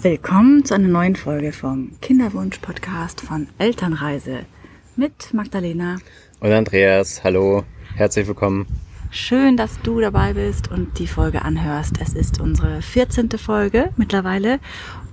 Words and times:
Willkommen 0.00 0.64
zu 0.64 0.74
einer 0.74 0.86
neuen 0.86 1.16
Folge 1.16 1.50
vom 1.50 1.90
Kinderwunsch-Podcast 2.00 3.20
von 3.20 3.48
Elternreise 3.58 4.46
mit 4.94 5.34
Magdalena 5.34 5.96
und 6.38 6.52
Andreas. 6.52 7.24
Hallo, 7.24 7.64
herzlich 7.96 8.28
willkommen. 8.28 8.68
Schön, 9.10 9.56
dass 9.56 9.80
du 9.82 10.00
dabei 10.00 10.34
bist 10.34 10.70
und 10.70 11.00
die 11.00 11.08
Folge 11.08 11.42
anhörst. 11.42 12.00
Es 12.00 12.14
ist 12.14 12.40
unsere 12.40 12.80
14. 12.80 13.28
Folge 13.38 13.90
mittlerweile 13.96 14.60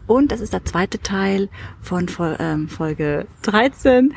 und 0.06 0.32
es 0.32 0.40
ist 0.40 0.54
der 0.54 0.66
zweite 0.66 1.00
Teil 1.00 1.50
von 1.82 2.06
ähm, 2.38 2.70
Folge 2.70 3.26
13 3.42 4.14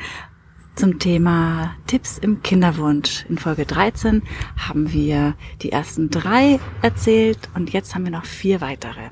zum 0.75 0.99
Thema 0.99 1.75
Tipps 1.87 2.19
im 2.19 2.43
Kinderwunsch. 2.43 3.25
In 3.27 3.39
Folge 3.39 3.65
13 3.65 4.21
haben 4.55 4.93
wir 4.93 5.33
die 5.63 5.71
ersten 5.71 6.11
drei 6.11 6.59
erzählt 6.83 7.49
und 7.55 7.73
jetzt 7.73 7.95
haben 7.95 8.03
wir 8.03 8.11
noch 8.11 8.25
vier 8.25 8.61
weitere. 8.61 9.09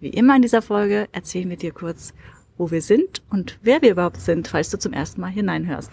Wie 0.00 0.08
immer 0.08 0.34
in 0.34 0.40
dieser 0.40 0.62
Folge 0.62 1.08
erzählen 1.12 1.50
wir 1.50 1.58
dir 1.58 1.72
kurz, 1.72 2.14
wo 2.56 2.70
wir 2.70 2.80
sind 2.80 3.20
und 3.28 3.58
wer 3.60 3.82
wir 3.82 3.90
überhaupt 3.90 4.18
sind, 4.18 4.48
falls 4.48 4.70
du 4.70 4.78
zum 4.78 4.94
ersten 4.94 5.20
Mal 5.20 5.28
hineinhörst. 5.28 5.92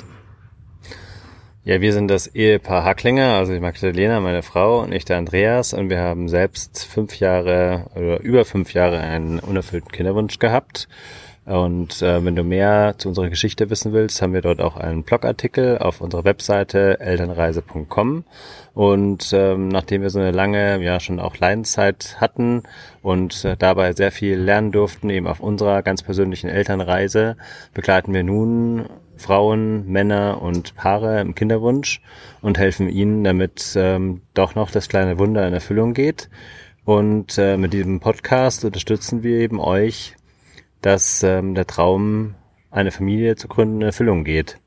Ja, 1.66 1.82
wir 1.82 1.92
sind 1.92 2.08
das 2.08 2.28
Ehepaar 2.28 2.86
Hacklinger, 2.86 3.34
also 3.34 3.52
die 3.52 3.60
Magdalena, 3.60 4.22
meine 4.22 4.44
Frau 4.44 4.82
und 4.82 4.94
ich 4.94 5.04
der 5.04 5.18
Andreas 5.18 5.74
und 5.74 5.90
wir 5.90 6.00
haben 6.00 6.30
selbst 6.30 6.86
fünf 6.86 7.20
Jahre 7.20 7.92
oder 7.96 8.22
über 8.22 8.46
fünf 8.46 8.74
Jahre 8.74 9.00
einen 9.00 9.40
unerfüllten 9.40 9.92
Kinderwunsch 9.92 10.40
gehabt 10.40 10.88
und 11.48 12.02
äh, 12.02 12.26
wenn 12.26 12.36
du 12.36 12.44
mehr 12.44 12.96
zu 12.98 13.08
unserer 13.08 13.30
Geschichte 13.30 13.70
wissen 13.70 13.94
willst, 13.94 14.22
haben 14.22 14.34
wir 14.34 14.42
dort 14.42 14.60
auch 14.60 14.76
einen 14.76 15.04
Blogartikel 15.04 15.78
auf 15.78 16.02
unserer 16.02 16.26
Webseite 16.26 17.00
elternreise.com. 17.00 18.26
Und 18.74 19.30
ähm, 19.32 19.70
nachdem 19.70 20.02
wir 20.02 20.10
so 20.10 20.20
eine 20.20 20.32
lange, 20.32 20.84
ja 20.84 21.00
schon 21.00 21.22
auch 21.22 21.38
Leidenszeit 21.38 22.18
hatten 22.20 22.64
und 23.02 23.46
äh, 23.46 23.56
dabei 23.58 23.94
sehr 23.94 24.12
viel 24.12 24.36
lernen 24.38 24.74
durften, 24.74 25.10
eben 25.10 25.26
auf 25.26 25.40
unserer 25.40 25.84
ganz 25.84 26.04
persönlichen 26.04 26.50
Elternreise, 26.50 27.38
begleiten 27.74 28.14
wir 28.14 28.26
nun 28.26 28.90
Frauen, 29.16 29.90
Männer 29.90 30.42
und 30.42 30.76
Paare 30.76 31.22
im 31.22 31.34
Kinderwunsch 31.34 32.02
und 32.42 32.58
helfen 32.58 32.90
ihnen, 32.90 33.24
damit 33.24 33.74
ähm, 33.78 34.20
doch 34.34 34.56
noch 34.56 34.70
das 34.70 34.90
kleine 34.90 35.18
Wunder 35.18 35.48
in 35.48 35.54
Erfüllung 35.54 35.94
geht. 35.94 36.30
Und 36.84 37.38
äh, 37.38 37.56
mit 37.56 37.72
diesem 37.72 38.02
Podcast 38.02 38.66
unterstützen 38.66 39.24
wir 39.24 39.40
eben 39.40 39.62
euch 39.62 40.17
dass 40.82 41.24
ähm, 41.24 41.56
der 41.56 41.68
Traum, 41.68 42.36
eine 42.70 42.92
Familie 42.92 43.36
zu 43.36 43.48
gründen, 43.48 43.82
in 43.82 43.88
Erfüllung 43.88 44.24
geht. 44.24 44.60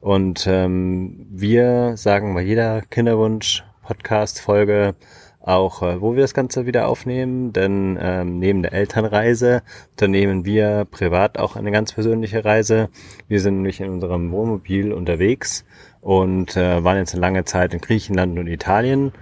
Und 0.00 0.46
ähm, 0.48 1.26
wir 1.30 1.96
sagen 1.96 2.34
bei 2.34 2.42
jeder 2.42 2.82
Kinderwunsch-Podcast-Folge 2.82 4.96
auch, 5.40 5.82
äh, 5.82 6.00
wo 6.00 6.14
wir 6.14 6.22
das 6.22 6.34
Ganze 6.34 6.66
wieder 6.66 6.88
aufnehmen, 6.88 7.52
denn 7.52 7.98
ähm, 8.00 8.38
neben 8.38 8.62
der 8.62 8.72
Elternreise 8.72 9.62
unternehmen 9.92 10.44
wir 10.44 10.86
privat 10.90 11.38
auch 11.38 11.56
eine 11.56 11.70
ganz 11.70 11.92
persönliche 11.92 12.44
Reise. 12.44 12.88
Wir 13.28 13.40
sind 13.40 13.56
nämlich 13.56 13.80
in 13.80 13.90
unserem 13.90 14.32
Wohnmobil 14.32 14.92
unterwegs 14.92 15.64
und 16.00 16.56
äh, 16.56 16.82
waren 16.82 16.98
jetzt 16.98 17.14
eine 17.14 17.20
lange 17.20 17.44
Zeit 17.44 17.74
in 17.74 17.80
Griechenland 17.80 18.38
und 18.38 18.46
Italien 18.46 19.12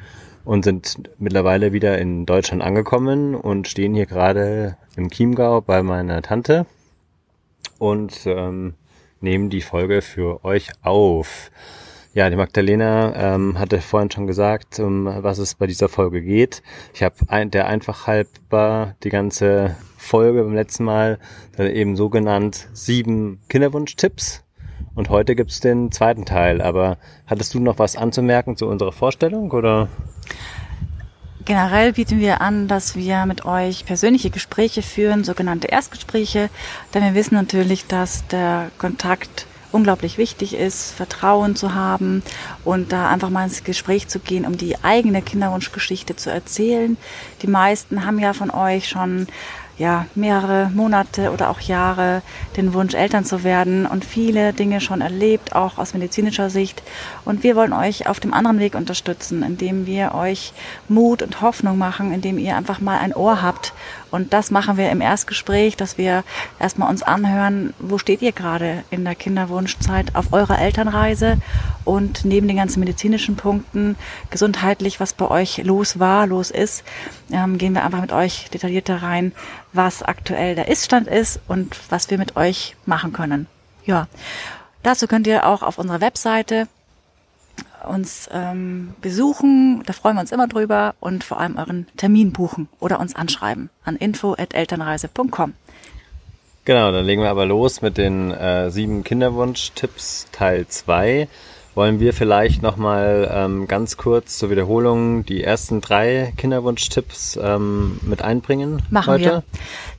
und 0.45 0.65
sind 0.65 1.11
mittlerweile 1.19 1.73
wieder 1.73 1.99
in 1.99 2.27
Deutschland 2.27 2.63
angekommen 2.63 3.35
und 3.35 3.69
stehen 3.69 3.95
hier 3.95 4.07
gerade 4.07 4.77
im 4.97 5.11
Chiemgau 5.11 5.61
bei 5.61 5.83
meiner 5.83 6.23
Tante 6.23 6.67
und 7.79 8.27
ähm, 8.27 8.75
nehmen 9.21 9.51
die 9.51 9.61
Folge 9.61 10.03
für 10.03 10.45
euch 10.45 10.71
auf. 10.83 11.51
Ja, 12.15 12.29
die 12.29 12.37
Magdalena 12.37 13.35
ähm, 13.35 13.59
hatte 13.59 13.81
vorhin 13.81 14.11
schon 14.11 14.27
gesagt, 14.27 14.79
um 14.81 15.07
was 15.07 15.39
es 15.39 15.55
bei 15.55 15.67
dieser 15.67 15.89
Folge 15.89 16.21
geht. 16.21 16.63
Ich 16.93 17.03
habe 17.03 17.15
ein, 17.29 17.51
der 17.51 17.67
einfach 17.69 18.07
halber 18.07 18.97
die 19.03 19.09
ganze 19.09 19.77
Folge 19.97 20.43
beim 20.43 20.55
letzten 20.55 20.85
Mal 20.85 21.19
dann 21.57 21.69
eben 21.69 21.97
so 21.97 22.11
genannt 22.11 22.69
sieben 22.75 23.41
Kinderwunschtipps. 23.49 24.45
Und 24.95 25.09
heute 25.09 25.35
gibt's 25.35 25.61
den 25.61 25.91
zweiten 25.93 26.25
Teil. 26.25 26.61
Aber 26.61 26.99
hattest 27.27 27.55
du 27.55 27.61
noch 27.61 27.79
was 27.79 27.97
anzumerken 27.97 28.57
zu 28.57 28.67
unserer 28.67 28.93
Vorstellung 28.93 29.51
oder? 29.51 29.89
Generell 31.45 31.93
bieten 31.93 32.21
wir 32.21 32.41
an, 32.41 32.69
dass 32.69 32.95
wir 32.95 33.27
mit 33.27 33.45
euch 33.45 33.85
persönliche 33.85 34.31
Gespräche 34.31 34.81
führen, 34.81 35.25
sogenannte 35.25 35.67
Erstgespräche, 35.67 36.51
denn 36.95 37.03
wir 37.03 37.15
wissen 37.15 37.35
natürlich, 37.35 37.87
dass 37.87 38.25
der 38.29 38.71
Kontakt 38.79 39.47
unglaublich 39.73 40.19
wichtig 40.19 40.55
ist, 40.55 40.93
Vertrauen 40.93 41.57
zu 41.57 41.75
haben 41.75 42.23
und 42.65 42.93
da 42.93 43.09
einfach 43.09 43.31
mal 43.31 43.45
ins 43.45 43.65
Gespräch 43.65 44.07
zu 44.07 44.21
gehen, 44.21 44.47
um 44.47 44.57
die 44.57 44.77
eigene 44.85 45.23
Kinderwunschgeschichte 45.23 46.15
zu 46.15 46.31
erzählen. 46.31 46.97
Die 47.41 47.49
meisten 47.49 48.05
haben 48.07 48.19
ja 48.19 48.35
von 48.35 48.51
euch 48.51 48.89
schon 48.89 49.27
ja, 49.79 50.07
mehrere 50.15 50.71
Monate 50.75 51.31
oder 51.31 51.51
auch 51.51 51.61
Jahre 51.61 52.23
den 52.57 52.75
Wunsch, 52.75 52.95
Eltern 52.95 53.25
zu 53.25 53.43
werden 53.45 53.87
und 53.87 54.05
viele 54.05 54.53
Dinge 54.53 54.81
schon 54.81 55.01
erlebt, 55.01 55.55
auch 55.55 55.79
aus 55.79 55.95
medizinischer 55.95 56.51
Sicht. 56.51 56.83
Und 57.25 57.43
wir 57.43 57.57
wollen 57.57 57.73
euch 57.73 58.07
auf 58.07 58.21
dem 58.21 58.35
anderen 58.35 58.59
Weg 58.59 58.75
unterstützen, 58.75 59.43
indem 59.43 59.87
wir 59.87 60.15
euch 60.15 60.53
Mut 60.89 61.23
und 61.23 61.41
Hoffnung 61.41 61.79
machen, 61.79 62.13
indem 62.13 62.39
ihr 62.39 62.57
einfach 62.57 62.81
mal 62.81 62.99
ein 62.99 63.15
Ohr 63.15 63.43
habt 63.43 63.73
und 64.13 64.33
das 64.35 64.51
machen 64.51 64.77
wir 64.77 64.91
im 64.91 65.01
Erstgespräch, 65.01 65.77
dass 65.77 65.97
wir 65.97 66.23
erstmal 66.61 66.91
uns 66.91 67.03
anhören, 67.03 67.73
wo 67.79 67.97
steht 67.97 68.21
ihr 68.21 68.33
gerade 68.33 68.85
in 68.91 69.05
der 69.05 69.15
Kinderwunschzeit 69.15 70.15
auf 70.15 70.33
eurer 70.33 70.59
Elternreise 70.59 71.39
und 71.85 72.25
neben 72.25 72.47
den 72.47 72.59
ganzen 72.59 72.81
medizinischen 72.81 73.37
Punkten, 73.37 73.97
gesundheitlich, 74.31 75.01
was 75.01 75.15
bei 75.15 75.29
euch 75.29 75.65
los 75.65 75.99
war, 75.99 76.27
los 76.27 76.51
ist, 76.51 76.85
ähm, 77.33 77.57
gehen 77.57 77.75
wir 77.75 77.85
einfach 77.85 78.03
mit 78.03 78.13
euch 78.13 78.51
detaillierter 78.51 79.03
rein, 79.03 79.33
was 79.73 80.03
aktuell 80.03 80.55
der 80.55 80.69
Iststand 80.69 81.09
ist 81.09 81.41
und 81.49 81.75
was 81.91 82.11
wir 82.11 82.19
mit 82.19 82.37
euch 82.37 82.77
machen 82.85 83.15
können. 83.15 83.47
Ja, 83.87 84.09
dazu 84.83 85.07
könnt 85.07 85.27
ihr 85.27 85.47
auch 85.47 85.63
auf 85.63 85.79
unserer 85.79 86.03
Webseite 86.03 86.69
uns 87.89 88.29
ähm, 88.33 88.95
besuchen, 89.01 89.83
da 89.87 89.93
freuen 89.93 90.17
wir 90.17 90.21
uns 90.21 90.33
immer 90.33 90.49
drüber 90.49 90.95
und 91.01 91.25
vor 91.25 91.39
allem 91.39 91.57
euren 91.57 91.87
Termin 91.97 92.33
buchen 92.33 92.69
oder 92.81 93.01
uns 93.01 93.15
anschreiben 93.15 93.71
an 93.85 93.97
info@elternreise.com. 93.97 95.55
Genau, 96.65 96.93
dann 96.93 97.05
legen 97.05 97.23
wir 97.23 97.31
aber 97.31 97.45
los 97.45 97.83
mit 97.83 97.99
den 97.99 98.31
äh, 98.31 98.71
sieben 98.71 99.03
Kinderwunsch-Tipps 99.03 100.29
Teil 100.31 100.67
2. 100.69 101.29
Wollen 101.75 102.01
wir 102.01 102.13
vielleicht 102.13 102.63
nochmal 102.63 103.29
ähm, 103.33 103.67
ganz 103.67 103.97
kurz 103.97 104.39
zur 104.39 104.51
Wiederholung 104.51 105.25
die 105.25 105.43
ersten 105.43 105.81
drei 105.81 106.33
Kinderwunsch-Tipps 106.37 107.39
ähm, 107.43 107.99
mit 108.03 108.23
einbringen? 108.23 108.83
Machen 108.91 109.15
heute? 109.15 109.25
wir. 109.25 109.43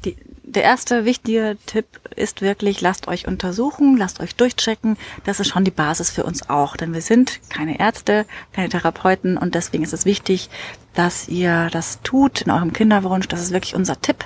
Die, 0.05 0.15
der 0.55 0.63
erste 0.63 1.05
wichtige 1.05 1.57
Tipp 1.65 1.85
ist 2.15 2.41
wirklich, 2.41 2.81
lasst 2.81 3.07
euch 3.07 3.27
untersuchen, 3.27 3.97
lasst 3.97 4.19
euch 4.19 4.35
durchchecken. 4.35 4.97
Das 5.23 5.39
ist 5.39 5.47
schon 5.47 5.65
die 5.65 5.71
Basis 5.71 6.09
für 6.09 6.23
uns 6.23 6.49
auch, 6.49 6.77
denn 6.77 6.93
wir 6.93 7.01
sind 7.01 7.39
keine 7.49 7.79
Ärzte, 7.79 8.25
keine 8.51 8.69
Therapeuten 8.69 9.37
und 9.37 9.55
deswegen 9.55 9.83
ist 9.83 9.93
es 9.93 10.05
wichtig, 10.05 10.49
dass 10.93 11.27
ihr 11.27 11.69
das 11.71 12.01
tut 12.01 12.41
in 12.41 12.51
eurem 12.51 12.73
Kinderwunsch. 12.73 13.27
Das 13.27 13.41
ist 13.41 13.51
wirklich 13.51 13.75
unser 13.75 13.99
Tipp. 14.01 14.25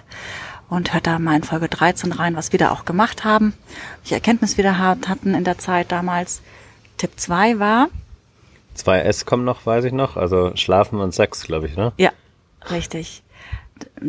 Und 0.70 0.94
hört 0.94 1.08
da 1.08 1.18
mal 1.18 1.38
in 1.38 1.44
Folge 1.44 1.70
13 1.70 2.12
rein, 2.12 2.36
was 2.36 2.52
wir 2.52 2.60
da 2.60 2.72
auch 2.72 2.84
gemacht 2.84 3.24
haben, 3.24 3.54
welche 4.02 4.16
Erkenntnis 4.16 4.58
wir 4.58 4.66
da 4.66 4.78
hatten 4.78 5.34
in 5.34 5.46
der 5.46 5.58
Zeit 5.58 5.94
damals. 5.94 6.42
Tipp 6.98 7.12
2 7.16 7.60
war. 7.60 7.88
2S 8.78 9.26
kommen 9.26 9.46
noch, 9.46 9.66
weiß 9.66 9.86
ich 9.86 9.94
noch. 9.94 10.18
Also 10.18 10.52
Schlafen 10.56 11.00
und 11.00 11.14
Sex, 11.14 11.44
glaube 11.44 11.68
ich, 11.68 11.78
ne? 11.78 11.94
Ja, 11.98 12.12
richtig. 12.70 13.24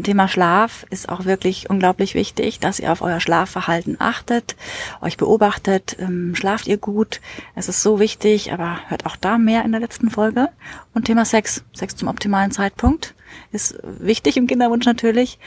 Thema 0.03 0.29
Schlaf 0.29 0.85
ist 0.91 1.09
auch 1.09 1.25
wirklich 1.25 1.71
unglaublich 1.71 2.15
wichtig, 2.15 2.61
dass 2.61 2.81
ihr 2.81 2.93
auf 2.93 3.03
euer 3.03 3.21
Schlafverhalten 3.21 3.97
achtet, 3.99 4.57
euch 5.01 5.17
beobachtet, 5.17 5.97
ähm, 5.99 6.35
schlaft 6.35 6.67
ihr 6.67 6.77
gut. 6.77 7.21
Es 7.55 7.69
ist 7.69 7.83
so 7.83 8.01
wichtig, 8.01 8.53
aber 8.53 8.79
hört 8.89 9.07
auch 9.07 9.17
da 9.17 9.39
mehr 9.39 9.65
in 9.65 9.73
der 9.73 9.81
letzten 9.81 10.11
Folge. 10.11 10.49
Und 10.95 11.05
Thema 11.05 11.25
Sex, 11.25 11.65
Sex 11.75 11.97
zum 11.97 12.09
optimalen 12.09 12.51
Zeitpunkt, 12.51 13.15
ist 13.53 13.79
wichtig 13.83 14.37
im 14.37 14.47
Kinderwunsch 14.47 14.87
natürlich 14.87 15.39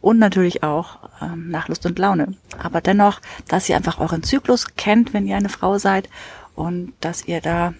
und 0.00 0.18
natürlich 0.18 0.62
auch 0.62 0.98
ähm, 1.20 1.50
nach 1.50 1.68
Lust 1.68 1.84
und 1.86 1.98
Laune. 1.98 2.34
Aber 2.62 2.80
dennoch, 2.80 3.20
dass 3.48 3.68
ihr 3.68 3.76
einfach 3.76 3.98
euren 3.98 4.22
Zyklus 4.22 4.74
kennt, 4.76 5.12
wenn 5.12 5.26
ihr 5.26 5.36
eine 5.36 5.48
Frau 5.48 5.78
seid 5.78 6.08
und 6.54 6.92
dass 7.00 7.26
ihr 7.26 7.40
da 7.40 7.74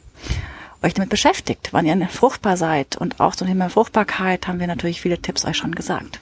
euch 0.82 0.94
damit 0.94 1.10
beschäftigt, 1.10 1.70
wann 1.72 1.86
ihr 1.86 2.08
fruchtbar 2.08 2.56
seid. 2.56 2.96
Und 2.96 3.20
auch 3.20 3.34
zum 3.34 3.48
Thema 3.48 3.68
Fruchtbarkeit 3.68 4.46
haben 4.46 4.60
wir 4.60 4.66
natürlich 4.66 5.00
viele 5.00 5.18
Tipps 5.18 5.44
euch 5.44 5.56
schon 5.56 5.74
gesagt. 5.74 6.20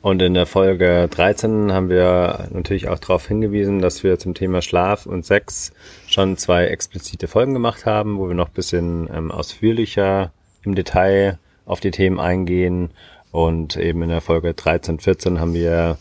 Und 0.00 0.22
in 0.22 0.34
der 0.34 0.46
Folge 0.46 1.08
13 1.10 1.72
haben 1.72 1.88
wir 1.88 2.48
natürlich 2.52 2.88
auch 2.88 3.00
darauf 3.00 3.26
hingewiesen, 3.26 3.80
dass 3.80 4.04
wir 4.04 4.18
zum 4.18 4.34
Thema 4.34 4.62
Schlaf 4.62 5.06
und 5.06 5.26
Sex 5.26 5.72
schon 6.06 6.36
zwei 6.36 6.66
explizite 6.66 7.26
Folgen 7.26 7.52
gemacht 7.52 7.84
haben, 7.84 8.18
wo 8.18 8.28
wir 8.28 8.34
noch 8.34 8.48
bisschen 8.48 9.08
ähm, 9.12 9.32
ausführlicher 9.32 10.32
im 10.62 10.76
Detail 10.76 11.38
auf 11.66 11.80
die 11.80 11.90
Themen 11.90 12.20
eingehen. 12.20 12.90
Und 13.32 13.76
eben 13.76 14.02
in 14.02 14.08
der 14.08 14.20
Folge 14.20 14.54
13, 14.54 15.00
14 15.00 15.40
haben 15.40 15.52
wir 15.52 15.98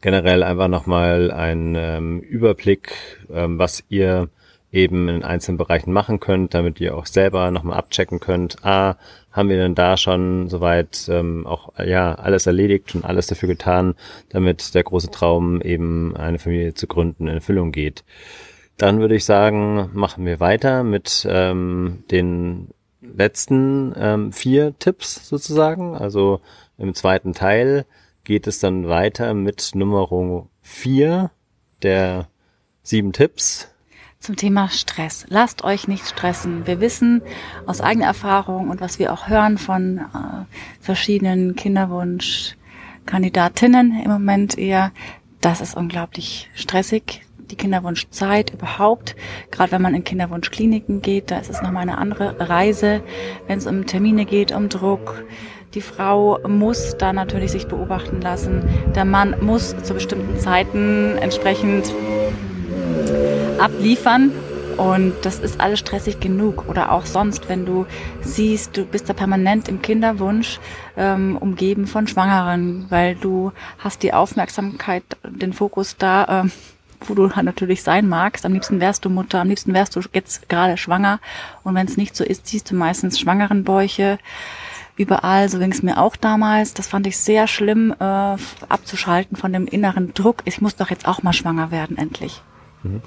generell 0.00 0.42
einfach 0.42 0.68
nochmal 0.68 1.30
einen 1.30 1.76
ähm, 1.76 2.20
Überblick, 2.20 2.94
ähm, 3.32 3.58
was 3.58 3.84
ihr 3.88 4.28
eben 4.72 5.08
in 5.08 5.24
einzelnen 5.24 5.58
Bereichen 5.58 5.92
machen 5.92 6.20
könnt, 6.20 6.54
damit 6.54 6.80
ihr 6.80 6.96
auch 6.96 7.06
selber 7.06 7.50
nochmal 7.50 7.78
abchecken 7.78 8.20
könnt, 8.20 8.64
ah, 8.64 8.96
haben 9.32 9.48
wir 9.48 9.56
denn 9.56 9.74
da 9.74 9.96
schon 9.96 10.48
soweit 10.48 11.08
ähm, 11.08 11.46
auch 11.46 11.72
ja 11.78 12.14
alles 12.14 12.46
erledigt 12.46 12.94
und 12.94 13.04
alles 13.04 13.28
dafür 13.28 13.48
getan, 13.48 13.94
damit 14.30 14.74
der 14.74 14.82
große 14.82 15.10
Traum 15.10 15.60
eben 15.62 16.16
eine 16.16 16.38
Familie 16.38 16.74
zu 16.74 16.86
gründen 16.86 17.28
in 17.28 17.34
Erfüllung 17.34 17.72
geht. 17.72 18.04
Dann 18.76 19.00
würde 19.00 19.16
ich 19.16 19.24
sagen, 19.24 19.90
machen 19.92 20.24
wir 20.24 20.40
weiter 20.40 20.82
mit 20.84 21.26
ähm, 21.28 22.04
den 22.10 22.68
letzten 23.00 23.94
ähm, 23.96 24.32
vier 24.32 24.78
Tipps 24.78 25.28
sozusagen. 25.28 25.96
Also 25.96 26.40
im 26.76 26.94
zweiten 26.94 27.32
Teil 27.32 27.86
geht 28.24 28.46
es 28.46 28.58
dann 28.60 28.88
weiter 28.88 29.34
mit 29.34 29.70
Nummer 29.74 30.48
vier 30.62 31.30
der 31.82 32.28
sieben 32.82 33.12
Tipps. 33.12 33.68
Zum 34.20 34.36
Thema 34.36 34.68
Stress. 34.68 35.26
Lasst 35.28 35.64
euch 35.64 35.86
nicht 35.86 36.06
stressen. 36.06 36.66
Wir 36.66 36.80
wissen 36.80 37.22
aus 37.66 37.80
eigener 37.80 38.06
Erfahrung 38.06 38.68
und 38.68 38.80
was 38.80 38.98
wir 38.98 39.12
auch 39.12 39.28
hören 39.28 39.58
von 39.58 39.98
äh, 39.98 40.02
verschiedenen 40.80 41.54
Kinderwunschkandidatinnen 41.54 44.02
im 44.02 44.10
Moment 44.10 44.58
eher, 44.58 44.90
das 45.40 45.60
ist 45.60 45.76
unglaublich 45.76 46.50
stressig. 46.54 47.22
Die 47.38 47.56
Kinderwunschzeit 47.56 48.52
überhaupt, 48.52 49.14
gerade 49.52 49.70
wenn 49.72 49.82
man 49.82 49.94
in 49.94 50.04
Kinderwunschkliniken 50.04 51.00
geht, 51.00 51.30
da 51.30 51.38
ist 51.38 51.48
es 51.48 51.62
nochmal 51.62 51.82
eine 51.82 51.98
andere 51.98 52.40
Reise, 52.40 53.02
wenn 53.46 53.58
es 53.58 53.66
um 53.66 53.86
Termine 53.86 54.26
geht, 54.26 54.52
um 54.52 54.68
Druck, 54.68 55.24
die 55.74 55.80
Frau 55.80 56.38
muss 56.48 56.96
da 56.98 57.12
natürlich 57.12 57.52
sich 57.52 57.68
beobachten 57.68 58.20
lassen. 58.20 58.68
Der 58.94 59.04
Mann 59.04 59.36
muss 59.40 59.76
zu 59.82 59.94
bestimmten 59.94 60.38
Zeiten 60.38 61.16
entsprechend 61.18 61.92
abliefern. 63.58 64.32
Und 64.76 65.14
das 65.22 65.40
ist 65.40 65.60
alles 65.60 65.80
stressig 65.80 66.20
genug. 66.20 66.68
Oder 66.68 66.92
auch 66.92 67.04
sonst, 67.04 67.48
wenn 67.48 67.66
du 67.66 67.86
siehst, 68.22 68.76
du 68.76 68.84
bist 68.84 69.08
da 69.08 69.12
permanent 69.12 69.68
im 69.68 69.82
Kinderwunsch 69.82 70.60
ähm, 70.96 71.36
umgeben 71.36 71.88
von 71.88 72.06
Schwangeren, 72.06 72.86
weil 72.88 73.16
du 73.16 73.52
hast 73.78 74.04
die 74.04 74.14
Aufmerksamkeit, 74.14 75.02
den 75.24 75.52
Fokus 75.52 75.96
da, 75.96 76.42
ähm, 76.42 76.52
wo 77.00 77.14
du 77.14 77.34
halt 77.34 77.44
natürlich 77.44 77.82
sein 77.82 78.08
magst. 78.08 78.46
Am 78.46 78.52
liebsten 78.52 78.80
wärst 78.80 79.04
du 79.04 79.10
Mutter, 79.10 79.40
am 79.40 79.48
liebsten 79.48 79.74
wärst 79.74 79.96
du 79.96 80.00
jetzt 80.12 80.48
gerade 80.48 80.76
schwanger. 80.76 81.18
Und 81.64 81.74
wenn 81.74 81.88
es 81.88 81.96
nicht 81.96 82.14
so 82.14 82.22
ist, 82.22 82.46
siehst 82.46 82.70
du 82.70 82.76
meistens 82.76 83.18
Schwangerenbäuche 83.18 84.20
überall. 84.96 85.48
So 85.48 85.58
ging 85.58 85.72
es 85.72 85.82
mir 85.82 85.98
auch 85.98 86.14
damals. 86.14 86.74
Das 86.74 86.86
fand 86.86 87.06
ich 87.08 87.18
sehr 87.18 87.48
schlimm, 87.48 87.92
äh, 87.98 88.04
abzuschalten 88.68 89.36
von 89.36 89.52
dem 89.52 89.66
inneren 89.66 90.14
Druck. 90.14 90.42
Ich 90.44 90.60
muss 90.60 90.76
doch 90.76 90.90
jetzt 90.90 91.08
auch 91.08 91.24
mal 91.24 91.32
schwanger 91.32 91.72
werden, 91.72 91.98
endlich. 91.98 92.42
Mhm. 92.84 93.02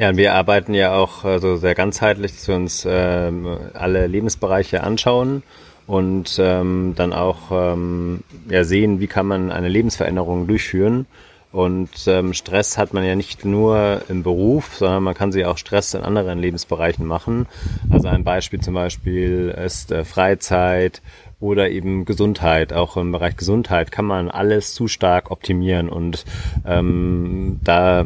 Ja, 0.00 0.16
wir 0.16 0.32
arbeiten 0.32 0.72
ja 0.72 0.94
auch 0.94 1.26
also 1.26 1.56
sehr 1.56 1.74
ganzheitlich, 1.74 2.32
dass 2.32 2.48
wir 2.48 2.54
uns 2.54 2.86
ähm, 2.88 3.46
alle 3.74 4.06
Lebensbereiche 4.06 4.82
anschauen 4.82 5.42
und 5.86 6.38
ähm, 6.42 6.94
dann 6.96 7.12
auch 7.12 7.50
ähm, 7.52 8.20
ja, 8.48 8.64
sehen, 8.64 9.00
wie 9.00 9.08
kann 9.08 9.26
man 9.26 9.52
eine 9.52 9.68
Lebensveränderung 9.68 10.46
durchführen. 10.46 11.04
Und 11.52 11.90
ähm, 12.06 12.32
Stress 12.32 12.78
hat 12.78 12.94
man 12.94 13.04
ja 13.04 13.16
nicht 13.16 13.44
nur 13.44 14.02
im 14.08 14.22
Beruf, 14.22 14.76
sondern 14.76 15.02
man 15.02 15.14
kann 15.14 15.32
sich 15.32 15.44
auch 15.46 15.58
Stress 15.58 15.94
in 15.94 16.02
anderen 16.02 16.38
Lebensbereichen 16.38 17.04
machen. 17.04 17.46
Also 17.90 18.06
ein 18.06 18.22
Beispiel 18.22 18.60
zum 18.60 18.74
Beispiel 18.74 19.48
ist 19.48 19.90
äh, 19.90 20.04
Freizeit 20.04 21.02
oder 21.40 21.70
eben 21.70 22.04
Gesundheit. 22.04 22.72
Auch 22.72 22.96
im 22.96 23.10
Bereich 23.10 23.36
Gesundheit 23.36 23.90
kann 23.90 24.04
man 24.04 24.30
alles 24.30 24.74
zu 24.74 24.86
stark 24.86 25.32
optimieren 25.32 25.88
und 25.88 26.24
ähm, 26.64 27.58
da 27.64 28.02
äh, 28.02 28.04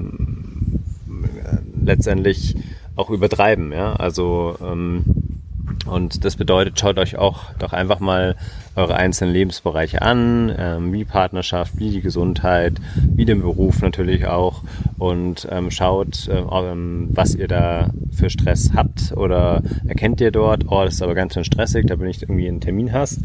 letztendlich 1.82 2.56
auch 2.96 3.10
übertreiben. 3.10 3.72
Ja? 3.72 3.92
Also 3.94 4.56
ähm, 4.62 5.04
und 5.86 6.24
das 6.24 6.36
bedeutet, 6.36 6.78
schaut 6.78 6.98
euch 6.98 7.18
auch 7.18 7.52
doch 7.58 7.72
einfach 7.72 8.00
mal 8.00 8.36
eure 8.76 8.96
einzelnen 8.96 9.32
Lebensbereiche 9.32 10.02
an, 10.02 10.54
ähm, 10.56 10.92
wie 10.92 11.04
Partnerschaft, 11.04 11.78
wie 11.78 11.90
die 11.90 12.00
Gesundheit, 12.00 12.74
wie 12.96 13.24
den 13.24 13.40
Beruf 13.40 13.82
natürlich 13.82 14.26
auch 14.26 14.62
und 14.98 15.46
ähm, 15.50 15.70
schaut, 15.70 16.28
äh, 16.28 16.38
ähm, 16.38 17.08
was 17.12 17.34
ihr 17.34 17.48
da 17.48 17.90
für 18.12 18.30
Stress 18.30 18.72
habt 18.74 19.12
oder 19.16 19.62
erkennt 19.86 20.20
ihr 20.20 20.30
dort, 20.30 20.64
oh, 20.68 20.84
das 20.84 20.94
ist 20.94 21.02
aber 21.02 21.14
ganz 21.14 21.34
schön 21.34 21.44
stressig, 21.44 21.86
da 21.86 21.96
bin 21.96 22.08
ich 22.08 22.22
irgendwie 22.22 22.48
einen 22.48 22.60
Termin 22.60 22.92
hast 22.92 23.20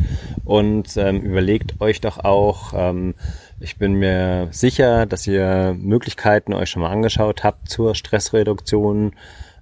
und 0.46 0.96
ähm, 0.98 1.22
überlegt 1.22 1.80
euch 1.80 2.02
doch 2.02 2.20
auch, 2.20 2.74
ähm, 2.76 3.16
ich 3.60 3.78
bin 3.78 3.94
mir 3.94 4.48
sicher, 4.52 5.06
dass 5.06 5.28
ihr 5.28 5.76
Möglichkeiten 5.78 6.54
euch 6.54 6.70
schon 6.70 6.82
mal 6.82 6.92
angeschaut 6.92 7.44
habt 7.44 7.70
zur 7.70 7.94
Stressreduktion, 7.94 9.12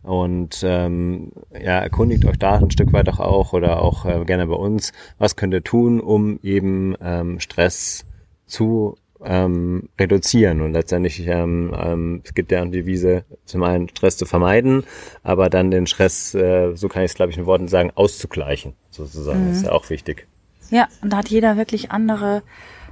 und 0.07 0.63
ähm, 0.63 1.31
ja, 1.51 1.79
erkundigt 1.79 2.25
euch 2.25 2.39
da 2.39 2.55
ein 2.55 2.71
Stück 2.71 2.93
weit 2.93 3.09
auch 3.09 3.51
oder 3.53 3.81
auch 3.81 4.05
äh, 4.05 4.23
gerne 4.25 4.47
bei 4.47 4.55
uns, 4.55 4.93
was 5.17 5.35
könnt 5.35 5.53
ihr 5.53 5.63
tun, 5.63 5.99
um 5.99 6.39
eben 6.43 6.95
ähm, 7.01 7.39
Stress 7.39 8.05
zu 8.45 8.97
ähm, 9.23 9.89
reduzieren 9.99 10.61
und 10.61 10.73
letztendlich 10.73 11.27
ähm, 11.27 11.75
ähm, 11.77 12.21
es 12.23 12.33
gibt 12.33 12.51
ja 12.51 12.63
die 12.63 12.71
Devise 12.71 13.25
zum 13.45 13.63
einen 13.63 13.89
Stress 13.89 14.15
zu 14.15 14.25
vermeiden, 14.25 14.83
aber 15.23 15.49
dann 15.49 15.71
den 15.71 15.87
Stress, 15.87 16.33
äh, 16.35 16.73
so 16.75 16.87
kann 16.87 17.03
ich 17.03 17.11
es 17.11 17.15
glaube 17.15 17.31
ich 17.31 17.37
in 17.37 17.45
Worten 17.45 17.67
sagen, 17.67 17.91
auszugleichen 17.93 18.73
sozusagen, 18.91 19.45
mhm. 19.45 19.51
ist 19.51 19.65
ja 19.65 19.71
auch 19.71 19.89
wichtig. 19.89 20.27
Ja, 20.69 20.87
und 21.01 21.11
da 21.11 21.17
hat 21.17 21.29
jeder 21.29 21.57
wirklich 21.57 21.91
andere 21.91 22.43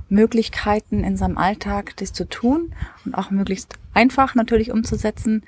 Möglichkeiten 0.09 1.03
in 1.03 1.17
seinem 1.17 1.37
Alltag, 1.37 1.95
das 1.97 2.13
zu 2.13 2.27
tun 2.27 2.73
und 3.05 3.15
auch 3.15 3.31
möglichst 3.31 3.75
einfach 3.93 4.35
natürlich 4.35 4.71
umzusetzen 4.71 5.43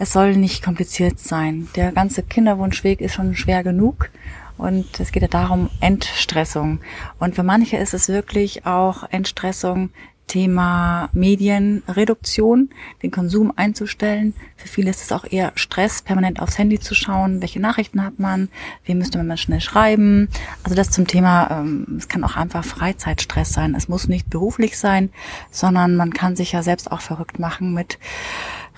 es 0.00 0.14
soll 0.14 0.34
nicht 0.34 0.64
kompliziert 0.64 1.20
sein. 1.20 1.68
Der 1.76 1.92
ganze 1.92 2.22
Kinderwunschweg 2.22 3.02
ist 3.02 3.12
schon 3.12 3.36
schwer 3.36 3.62
genug. 3.62 4.08
Und 4.56 4.98
es 4.98 5.12
geht 5.12 5.22
ja 5.22 5.28
darum, 5.28 5.68
Entstressung. 5.80 6.80
Und 7.18 7.34
für 7.34 7.42
manche 7.42 7.76
ist 7.76 7.92
es 7.92 8.08
wirklich 8.08 8.64
auch 8.64 9.04
Entstressung, 9.10 9.90
Thema 10.30 11.08
Medienreduktion, 11.12 12.70
den 13.02 13.10
Konsum 13.10 13.52
einzustellen. 13.56 14.32
Für 14.54 14.68
viele 14.68 14.90
ist 14.90 15.02
es 15.02 15.10
auch 15.10 15.24
eher 15.28 15.50
Stress, 15.56 16.02
permanent 16.02 16.40
aufs 16.40 16.56
Handy 16.56 16.78
zu 16.78 16.94
schauen, 16.94 17.42
welche 17.42 17.58
Nachrichten 17.58 18.04
hat 18.04 18.20
man, 18.20 18.48
wie 18.84 18.94
müsste 18.94 19.20
man 19.20 19.36
schnell 19.36 19.60
schreiben. 19.60 20.28
Also 20.62 20.76
das 20.76 20.90
zum 20.90 21.08
Thema, 21.08 21.50
ähm, 21.50 21.96
es 21.98 22.06
kann 22.06 22.22
auch 22.22 22.36
einfach 22.36 22.64
Freizeitstress 22.64 23.52
sein. 23.52 23.74
Es 23.74 23.88
muss 23.88 24.06
nicht 24.06 24.30
beruflich 24.30 24.78
sein, 24.78 25.10
sondern 25.50 25.96
man 25.96 26.12
kann 26.12 26.36
sich 26.36 26.52
ja 26.52 26.62
selbst 26.62 26.92
auch 26.92 27.00
verrückt 27.00 27.40
machen 27.40 27.74
mit 27.74 27.98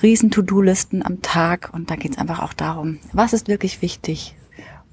riesen 0.02 0.30
To-Do-Listen 0.30 1.04
am 1.04 1.20
Tag. 1.20 1.68
Und 1.74 1.90
da 1.90 1.96
geht 1.96 2.12
es 2.12 2.18
einfach 2.18 2.40
auch 2.40 2.54
darum, 2.54 2.98
was 3.12 3.34
ist 3.34 3.48
wirklich 3.48 3.82
wichtig. 3.82 4.34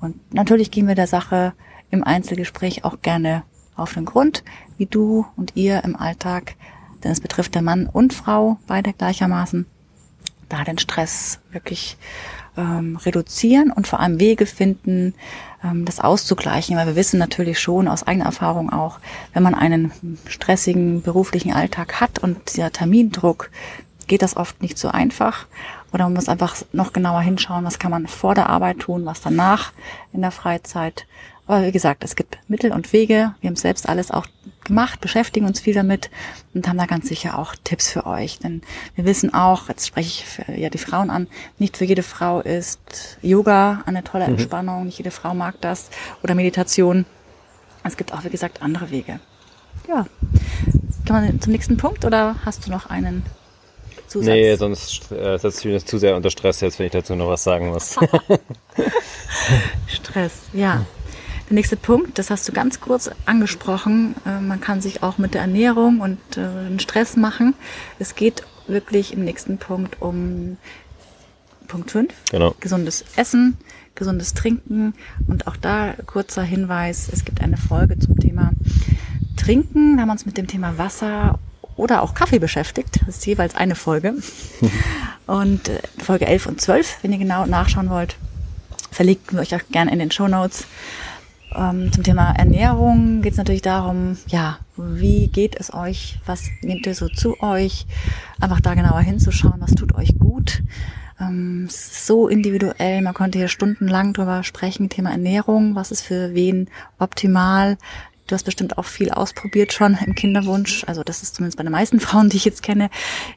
Und 0.02 0.34
natürlich 0.34 0.72
gehen 0.72 0.90
wir 0.90 0.96
der 0.96 1.08
Sache 1.08 1.54
im 1.90 2.04
Einzelgespräch 2.04 2.84
auch 2.84 3.01
gerne 3.01 3.44
auf 3.79 3.93
den 3.93 4.05
Grund, 4.05 4.43
wie 4.77 4.86
du 4.86 5.25
und 5.36 5.55
ihr 5.55 5.83
im 5.83 5.95
Alltag, 5.95 6.55
denn 7.03 7.12
es 7.12 7.21
betrifft 7.21 7.55
der 7.55 7.62
Mann 7.62 7.88
und 7.88 8.13
Frau 8.13 8.57
beide 8.67 8.93
gleichermaßen, 8.93 9.65
da 10.50 10.63
den 10.63 10.77
Stress 10.77 11.39
wirklich 11.51 11.98
ähm, 12.57 12.98
reduzieren 12.98 13.71
und 13.71 13.88
vor 13.88 14.00
allem 14.00 14.19
Wege 14.19 14.45
finden, 14.45 15.13
ähm, 15.63 15.86
das 15.86 16.00
auszugleichen, 16.00 16.75
weil 16.75 16.88
wir 16.88 16.95
wissen 16.95 17.19
natürlich 17.19 17.59
schon 17.59 17.88
aus 17.88 18.03
eigener 18.03 18.25
Erfahrung 18.25 18.71
auch, 18.71 19.00
wenn 19.33 19.43
man 19.43 19.55
einen 19.55 19.91
stressigen 20.27 21.01
beruflichen 21.01 21.53
Alltag 21.53 22.01
hat 22.01 22.19
und 22.19 22.57
der 22.57 22.71
Termindruck, 22.71 23.50
geht 24.07 24.21
das 24.24 24.36
oft 24.36 24.62
nicht 24.62 24.77
so 24.77 24.89
einfach. 24.89 25.45
Oder 25.93 26.05
man 26.05 26.13
muss 26.13 26.29
einfach 26.29 26.55
noch 26.74 26.93
genauer 26.93 27.21
hinschauen, 27.21 27.63
was 27.63 27.79
kann 27.79 27.91
man 27.91 28.07
vor 28.07 28.36
der 28.36 28.50
Arbeit 28.50 28.79
tun, 28.79 29.05
was 29.05 29.21
danach 29.21 29.71
in 30.12 30.21
der 30.21 30.31
Freizeit. 30.31 31.05
Aber 31.50 31.65
wie 31.65 31.72
gesagt, 31.72 32.03
es 32.03 32.15
gibt 32.15 32.38
Mittel 32.48 32.72
und 32.72 32.94
Wege. 32.94 33.34
Wir 33.41 33.48
haben 33.48 33.56
selbst 33.56 33.89
alles 33.89 34.12
auch 34.12 34.27
gemacht, 34.65 35.01
beschäftigen 35.01 35.48
uns 35.48 35.60
viel 35.60 35.74
damit 35.74 36.12
und 36.53 36.68
haben 36.68 36.77
da 36.77 36.86
ganz 36.86 37.08
sicher 37.08 37.39
auch 37.39 37.56
Tipps 37.63 37.89
für 37.89 38.06
euch. 38.06 38.38
Denn 38.38 38.62
wir 38.94 39.06
wissen 39.06 39.34
auch, 39.34 39.68
jetzt 39.68 39.88
spreche 39.88 40.10
ich 40.10 40.25
für, 40.25 40.51
ja 40.51 40.70
die 40.70 40.77
Frauen 40.77 41.10
an, 41.10 41.25
nicht 41.58 41.75
für 41.75 41.86
jede 41.86 42.03
Frau 42.03 42.41
ist 42.41 43.18
Yoga 43.24 43.82
eine 43.88 44.03
tolle 44.03 44.25
mhm. 44.25 44.34
Entspannung, 44.34 44.86
nicht 44.86 45.00
jede 45.00 45.10
Frau 45.10 45.34
mag 45.34 45.56
das 45.60 45.89
oder 46.22 46.36
Meditation. 46.36 47.08
Es 47.84 47.98
gibt 47.98 48.13
auch, 48.13 48.24
wie 48.24 48.29
gesagt, 48.29 48.62
andere 48.62 48.91
Wege. 48.91 49.20
Ja. 49.88 50.06
Kann 51.08 51.25
man 51.25 51.41
zum 51.41 51.51
nächsten 51.51 51.77
Punkt 51.77 52.06
oder 52.06 52.36
hast 52.46 52.68
du 52.68 52.70
noch 52.70 52.91
einen 52.91 53.25
Zusatz? 54.08 54.27
Nee, 54.27 54.56
sonst 54.56 55.12
äh, 55.12 55.36
setzt 55.39 55.65
mich 55.65 55.74
das 55.74 55.86
zu 55.86 55.98
sehr 55.98 56.15
unter 56.15 56.29
Stress 56.29 56.62
jetzt, 56.62 56.77
wenn 56.77 56.86
ich 56.86 56.91
dazu 56.91 57.15
noch 57.15 57.27
was 57.27 57.44
sagen 57.44 57.70
muss. 57.70 57.96
Stress, 59.88 60.41
ja. 60.53 60.86
Der 61.50 61.56
nächste 61.56 61.77
Punkt, 61.77 62.20
das 62.20 62.29
hast 62.29 62.48
du 62.48 62.51
ganz 62.51 62.79
kurz 62.79 63.10
angesprochen, 63.25 64.13
äh, 64.25 64.39
man 64.39 64.62
kann 64.62 64.82
sich 64.82 65.01
auch 65.01 65.18
mit 65.18 65.34
der 65.34 65.41
Ernährung 65.41 66.00
und 66.00 66.38
äh, 66.38 66.79
Stress 66.79 67.15
machen. 67.15 67.56
Es 67.98 68.13
geht 68.13 68.44
wirklich 68.68 69.13
im 69.13 69.25
nächsten 69.25 69.58
Punkt 69.58 70.00
um 70.00 70.58
Punkt 71.68 71.89
5, 71.89 72.13
genau. 72.32 72.56
gesundes 72.60 73.03
Essen, 73.15 73.58
gesundes 73.96 74.36
Trinken 74.36 74.94
und 75.27 75.48
auch 75.48 75.58
da 75.58 75.96
kurzer 76.06 76.44
Hinweis, 76.44 77.10
es 77.12 77.25
gibt 77.25 77.41
eine 77.41 77.58
Folge 77.58 77.98
zum 77.98 78.20
Thema 78.20 78.51
Trinken, 79.36 79.96
da 79.96 80.01
haben 80.01 80.10
wir 80.10 80.13
uns 80.13 80.27
mit 80.27 80.38
dem 80.38 80.48
Thema 80.48 80.77
Wasser 80.77 81.39
oder 81.75 82.03
auch 82.03 82.13
Kaffee 82.13 82.39
beschäftigt. 82.39 83.00
Das 83.08 83.18
ist 83.18 83.25
jeweils 83.25 83.56
eine 83.56 83.74
Folge. 83.74 84.13
und 85.25 85.70
äh, 85.70 85.79
Folge 85.98 86.27
11 86.27 86.46
und 86.46 86.62
12, 86.62 86.98
wenn 87.01 87.12
ihr 87.12 87.20
genau 87.20 87.48
nachschauen 87.48 87.89
wollt, 87.89 88.18
verlinken 88.91 89.38
wir 89.38 89.41
euch 89.41 89.56
auch 89.56 89.68
gerne 89.72 89.91
in 89.91 89.98
den 89.98 90.12
Show 90.12 90.27
Notes. 90.27 90.65
Ähm, 91.56 91.91
zum 91.91 92.03
Thema 92.03 92.32
Ernährung 92.32 93.22
geht 93.22 93.34
es 93.34 93.38
natürlich 93.38 93.62
darum, 93.62 94.18
ja, 94.27 94.60
wie 94.77 95.27
geht 95.27 95.60
es 95.60 95.74
euch, 95.74 96.20
was 96.25 96.50
nehmt 96.62 96.86
ihr 96.86 96.94
so 96.94 97.08
zu 97.08 97.41
euch, 97.41 97.88
einfach 98.39 98.62
da 98.62 98.75
genauer 98.75 99.01
hinzuschauen, 99.01 99.60
was 99.60 99.72
tut 99.72 99.96
euch 99.96 100.20
gut. 100.20 100.62
Ähm, 101.20 101.68
so 101.70 102.27
individuell, 102.27 103.01
man 103.01 103.13
konnte 103.13 103.39
hier 103.39 103.48
stundenlang 103.48 104.13
drüber 104.13 104.44
sprechen, 104.44 104.89
Thema 104.89 105.12
Ernährung, 105.12 105.75
was 105.75 105.91
ist 105.91 106.01
für 106.01 106.36
wen 106.36 106.70
optimal. 107.00 107.77
Du 108.27 108.36
hast 108.36 108.44
bestimmt 108.44 108.77
auch 108.77 108.86
viel 108.86 109.10
ausprobiert 109.10 109.74
schon 109.74 109.98
im 110.06 110.13
Kinderwunsch. 110.13 110.84
Also 110.86 111.03
das 111.03 111.24
ist 111.24 111.34
zumindest 111.34 111.58
bei 111.58 111.63
den 111.63 111.72
meisten 111.72 112.00
Frauen, 112.00 112.29
die 112.29 112.38
ich 112.38 112.46
jetzt 112.46 112.62
kenne, 112.62 112.91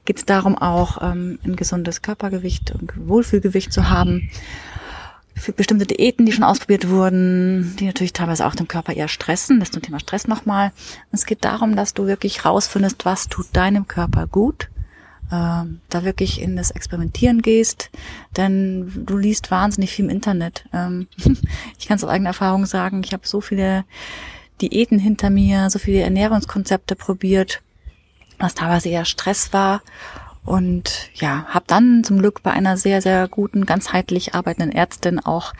geht 0.04 0.18
es 0.18 0.26
darum, 0.26 0.58
auch 0.58 1.00
ähm, 1.00 1.38
ein 1.44 1.56
gesundes 1.56 2.02
Körpergewicht 2.02 2.72
und 2.72 2.92
Wohlfühlgewicht 3.08 3.72
zu 3.72 3.88
haben 3.88 4.28
für 5.34 5.52
bestimmte 5.52 5.86
Diäten, 5.86 6.26
die 6.26 6.32
schon 6.32 6.44
ausprobiert 6.44 6.88
wurden, 6.88 7.74
die 7.78 7.86
natürlich 7.86 8.12
teilweise 8.12 8.46
auch 8.46 8.54
den 8.54 8.68
Körper 8.68 8.92
eher 8.92 9.08
stressen. 9.08 9.60
Das 9.60 9.70
zum 9.70 9.82
Thema 9.82 10.00
Stress 10.00 10.28
nochmal. 10.28 10.72
Es 11.10 11.26
geht 11.26 11.44
darum, 11.44 11.76
dass 11.76 11.94
du 11.94 12.06
wirklich 12.06 12.44
rausfindest, 12.44 13.04
was 13.04 13.28
tut 13.28 13.46
deinem 13.52 13.88
Körper 13.88 14.26
gut, 14.26 14.68
äh, 15.30 15.64
da 15.88 16.04
wirklich 16.04 16.40
in 16.40 16.56
das 16.56 16.70
Experimentieren 16.70 17.42
gehst, 17.42 17.90
denn 18.36 19.04
du 19.06 19.16
liest 19.16 19.50
wahnsinnig 19.50 19.90
viel 19.90 20.04
im 20.04 20.10
Internet. 20.10 20.64
Ähm, 20.72 21.08
ich 21.78 21.88
kann 21.88 21.96
es 21.96 22.04
aus 22.04 22.10
eigener 22.10 22.30
Erfahrung 22.30 22.66
sagen, 22.66 23.02
ich 23.04 23.12
habe 23.12 23.26
so 23.26 23.40
viele 23.40 23.84
Diäten 24.60 24.98
hinter 24.98 25.30
mir, 25.30 25.70
so 25.70 25.78
viele 25.78 26.00
Ernährungskonzepte 26.00 26.94
probiert, 26.94 27.62
was 28.38 28.54
teilweise 28.54 28.90
eher 28.90 29.04
Stress 29.04 29.52
war 29.52 29.82
und 30.44 31.10
ja, 31.14 31.44
habe 31.46 31.64
dann 31.68 32.02
zum 32.04 32.18
Glück 32.18 32.42
bei 32.42 32.50
einer 32.50 32.76
sehr, 32.76 33.00
sehr 33.00 33.28
guten, 33.28 33.64
ganzheitlich 33.64 34.34
arbeitenden 34.34 34.72
Ärztin 34.72 35.20
auch 35.20 35.52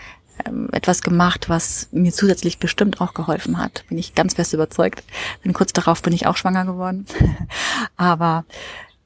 ähm, 0.44 0.68
etwas 0.72 1.02
gemacht, 1.02 1.48
was 1.48 1.88
mir 1.92 2.12
zusätzlich 2.12 2.58
bestimmt 2.58 3.00
auch 3.00 3.14
geholfen 3.14 3.58
hat. 3.58 3.84
Bin 3.88 3.98
ich 3.98 4.14
ganz 4.14 4.34
fest 4.34 4.52
überzeugt. 4.52 5.04
Denn 5.44 5.52
kurz 5.52 5.72
darauf 5.72 6.02
bin 6.02 6.12
ich 6.12 6.26
auch 6.26 6.36
schwanger 6.36 6.64
geworden. 6.64 7.06
Aber 7.96 8.44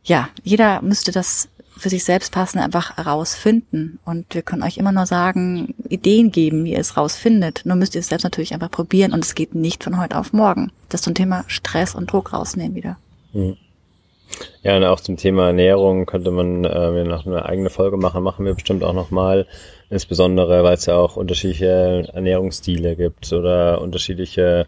ja, 0.02 0.28
jeder 0.42 0.80
müsste 0.82 1.12
das 1.12 1.48
für 1.76 1.90
sich 1.90 2.04
selbst 2.04 2.32
passend 2.32 2.62
einfach 2.62 2.96
herausfinden. 2.96 3.98
Und 4.06 4.32
wir 4.34 4.40
können 4.40 4.62
euch 4.62 4.78
immer 4.78 4.92
nur 4.92 5.04
sagen, 5.04 5.74
Ideen 5.90 6.30
geben, 6.30 6.64
wie 6.64 6.72
ihr 6.72 6.78
es 6.78 6.96
rausfindet. 6.96 7.62
Nur 7.64 7.76
müsst 7.76 7.94
ihr 7.94 8.00
es 8.00 8.08
selbst 8.08 8.24
natürlich 8.24 8.54
einfach 8.54 8.70
probieren 8.70 9.12
und 9.12 9.24
es 9.24 9.34
geht 9.34 9.54
nicht 9.54 9.84
von 9.84 9.98
heute 9.98 10.16
auf 10.16 10.32
morgen. 10.32 10.72
Das 10.88 11.02
zum 11.02 11.14
Thema 11.14 11.44
Stress 11.48 11.94
und 11.94 12.10
Druck 12.10 12.32
rausnehmen 12.32 12.74
wieder. 12.74 12.96
Mhm. 13.34 13.58
Ja, 14.62 14.76
und 14.76 14.84
auch 14.84 15.00
zum 15.00 15.16
Thema 15.16 15.48
Ernährung 15.48 16.06
könnte 16.06 16.30
man 16.30 16.64
äh, 16.64 17.04
noch 17.04 17.26
eine 17.26 17.46
eigene 17.46 17.70
Folge 17.70 17.96
machen, 17.96 18.22
machen 18.22 18.44
wir 18.44 18.54
bestimmt 18.54 18.84
auch 18.84 18.92
nochmal. 18.92 19.46
Insbesondere, 19.90 20.64
weil 20.64 20.74
es 20.74 20.86
ja 20.86 20.96
auch 20.96 21.16
unterschiedliche 21.16 22.08
Ernährungsstile 22.12 22.96
gibt 22.96 23.32
oder 23.32 23.80
unterschiedliche 23.80 24.66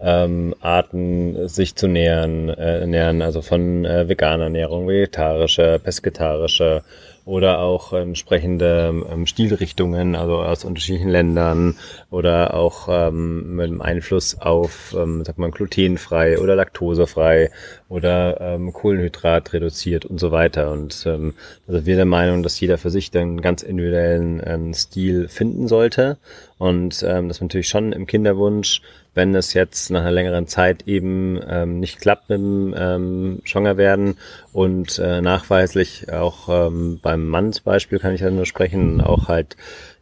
ähm, 0.00 0.54
Arten, 0.60 1.48
sich 1.48 1.76
zu 1.76 1.86
nähern, 1.86 2.48
äh, 2.48 2.80
ernähren, 2.80 3.22
also 3.22 3.42
von 3.42 3.84
äh, 3.84 4.08
veganer 4.08 4.44
Ernährung, 4.44 4.88
vegetarische, 4.88 5.80
pesketarische 5.82 6.82
oder 7.24 7.60
auch 7.60 7.92
entsprechende 7.92 9.04
ähm, 9.10 9.26
Stilrichtungen, 9.26 10.14
also 10.14 10.36
aus 10.36 10.64
unterschiedlichen 10.64 11.08
Ländern 11.08 11.76
oder 12.10 12.54
auch 12.54 12.88
ähm, 12.90 13.56
mit 13.56 13.68
dem 13.68 13.80
Einfluss 13.80 14.40
auf, 14.40 14.94
ähm, 14.96 15.24
sagt 15.24 15.38
man, 15.38 15.50
glutenfrei 15.50 16.38
oder 16.38 16.54
laktosefrei 16.54 17.50
oder 17.88 18.40
ähm, 18.40 18.72
Kohlenhydrat 18.72 19.52
reduziert 19.54 20.04
und 20.04 20.20
so 20.20 20.32
weiter. 20.32 20.70
Und 20.70 21.04
ähm, 21.06 21.34
also 21.66 21.86
wir 21.86 21.96
der 21.96 22.04
Meinung, 22.04 22.42
dass 22.42 22.60
jeder 22.60 22.76
für 22.76 22.90
sich 22.90 23.10
den 23.10 23.40
ganz 23.40 23.62
individuellen 23.62 24.42
ähm, 24.44 24.74
Stil 24.74 25.28
finden 25.28 25.66
sollte 25.66 26.18
und 26.58 27.02
ähm, 27.08 27.28
das 27.28 27.40
natürlich 27.40 27.68
schon 27.68 27.92
im 27.92 28.06
Kinderwunsch 28.06 28.82
wenn 29.14 29.34
es 29.34 29.54
jetzt 29.54 29.90
nach 29.90 30.00
einer 30.00 30.10
längeren 30.10 30.46
Zeit 30.46 30.86
eben 30.86 31.40
ähm, 31.48 31.80
nicht 31.80 32.00
klappt 32.00 32.28
mit 32.28 32.38
dem 32.38 32.74
ähm, 32.76 33.40
Schwangerwerden 33.44 34.16
und 34.52 34.98
äh, 34.98 35.20
nachweislich 35.20 36.12
auch 36.12 36.48
ähm, 36.48 37.00
beim 37.02 37.26
Mann 37.28 37.52
zum 37.52 37.64
Beispiel 37.64 37.98
kann 37.98 38.14
ich 38.14 38.20
ja 38.20 38.30
nur 38.30 38.46
sprechen, 38.46 39.00
auch 39.00 39.28
halt 39.28 39.56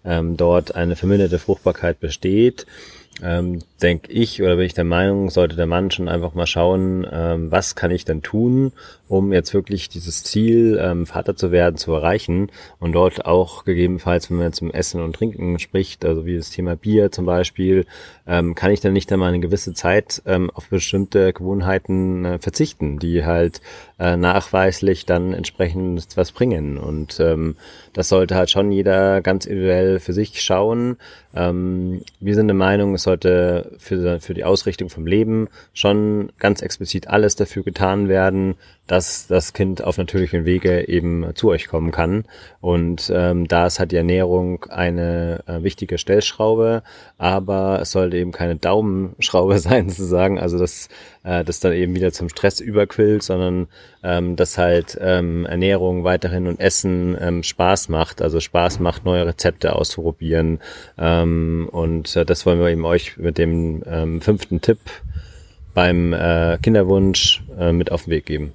ähm, 0.05 0.37
dort 0.37 0.75
eine 0.75 0.97
verminderte 0.97 1.39
Fruchtbarkeit 1.39 2.01
besteht, 2.01 2.67
ähm, 3.23 3.61
denke 3.83 4.11
ich 4.11 4.43
oder 4.43 4.57
bin 4.57 4.67
ich 4.67 4.75
der 4.75 4.85
Meinung, 4.85 5.31
sollte 5.31 5.57
der 5.57 5.67
Mann 5.67 5.91
schon 5.91 6.09
einfach 6.09 6.35
mal 6.35 6.47
schauen, 6.47 7.07
ähm, 7.11 7.51
was 7.51 7.75
kann 7.75 7.91
ich 7.91 8.05
denn 8.05 8.23
tun, 8.23 8.73
um 9.13 9.31
jetzt 9.31 9.53
wirklich 9.53 9.91
dieses 9.91 10.25
Ziel, 10.25 10.81
ähm, 10.83 11.05
Vater 11.05 11.37
zu 11.37 11.53
werden, 11.53 11.77
zu 11.77 11.93
erreichen 11.93 12.51
und 12.81 12.93
dort 12.93 13.27
auch 13.27 13.67
gegebenenfalls, 13.67 14.31
wenn 14.31 14.39
man 14.39 14.47
jetzt 14.47 14.63
um 14.63 14.71
Essen 14.71 15.03
und 15.03 15.15
Trinken 15.15 15.59
spricht, 15.59 16.07
also 16.07 16.25
wie 16.25 16.39
das 16.39 16.49
Thema 16.49 16.77
Bier 16.77 17.13
zum 17.13 17.27
Beispiel, 17.27 17.85
ähm, 18.27 18.55
kann 18.55 18.71
ich 18.71 18.81
dann 18.81 18.95
nicht 18.95 19.13
einmal 19.13 19.29
eine 19.29 19.41
gewisse 19.41 19.75
Zeit 19.75 20.23
ähm, 20.25 20.51
auf 20.55 20.69
bestimmte 20.69 21.35
Gewohnheiten 21.35 22.25
äh, 22.25 22.39
verzichten, 22.39 22.99
die 22.99 23.23
halt 23.27 23.61
äh, 23.99 24.17
nachweislich 24.17 25.05
dann 25.05 25.35
entsprechend 25.35 26.07
was 26.17 26.33
bringen 26.33 26.79
und 26.79 27.21
ähm, 27.21 27.57
das 27.93 28.09
sollte 28.09 28.35
halt 28.35 28.49
schon 28.49 28.73
jeder 28.73 29.21
ganz 29.21 29.45
individuell 29.45 30.01
für 30.01 30.15
sich 30.15 30.41
schauen. 30.41 30.97
Ähm, 31.35 32.01
wir 32.19 32.35
sind 32.35 32.49
der 32.49 32.55
Meinung, 32.55 32.95
es 32.95 33.03
sollte 33.03 33.73
für, 33.79 34.21
für 34.21 34.33
die 34.33 34.45
Ausrichtung 34.45 34.89
vom 34.89 35.07
Leben 35.07 35.49
schon 35.75 36.31
ganz 36.39 36.63
explizit 36.63 37.09
alles 37.09 37.37
dafür 37.37 37.63
getan 37.63 38.09
werden, 38.09 38.55
dass 38.87 39.02
das 39.27 39.53
Kind 39.53 39.83
auf 39.83 39.99
natürlichen 39.99 40.45
Wege 40.45 40.89
eben 40.89 41.35
zu 41.35 41.51
euch 41.51 41.69
kommen 41.69 41.91
kann. 41.91 42.25
Und 42.61 43.11
ähm, 43.15 43.49
da 43.49 43.67
ist 43.67 43.79
halt 43.79 43.93
die 43.93 43.97
Ernährung 43.97 44.65
eine 44.69 45.43
äh, 45.47 45.63
wichtige 45.63 45.99
Stellschraube, 45.99 46.83
aber 47.19 47.81
es 47.81 47.93
sollte 47.93 48.17
eben 48.17 48.33
keine 48.33 48.57
Daumenschraube 48.57 49.59
sein, 49.61 49.89
sozusagen, 49.89 50.39
also 50.39 50.59
dass 50.59 50.89
äh, 51.25 51.45
das 51.45 51.61
dann 51.61 51.73
eben 51.73 51.95
wieder 51.95 52.13
zum 52.13 52.29
Stress 52.29 52.61
überquillt, 52.61 53.23
sondern 53.23 53.69
ähm, 54.03 54.37
dass 54.37 54.59
halt 54.59 54.99
ähm, 55.01 55.47
Ernährung 55.47 56.05
weiterhin 56.05 56.47
und 56.47 56.61
Essen 56.61 57.17
ähm, 57.21 57.43
Spaß 57.43 57.89
macht, 57.89 58.23
also 58.23 58.41
Spaß 58.41 58.81
macht, 58.81 59.05
neue 59.05 59.27
Rezepte 59.27 59.75
auszuprobieren. 59.75 60.61
Ähm, 60.99 61.69
und 61.71 62.17
äh, 62.17 62.25
das 62.25 62.47
wollen 62.47 62.61
wir 62.61 62.69
eben 62.69 62.85
euch 62.85 63.17
mit 63.17 63.39
dem 63.39 63.83
ähm, 63.87 64.21
fünften 64.21 64.61
Tipp 64.61 64.79
beim 65.75 66.13
äh, 66.13 66.59
Kinderwunsch 66.63 67.43
äh, 67.59 67.73
mit 67.73 67.91
auf 67.91 68.05
den 68.05 68.11
Weg 68.11 68.27
geben. 68.27 68.55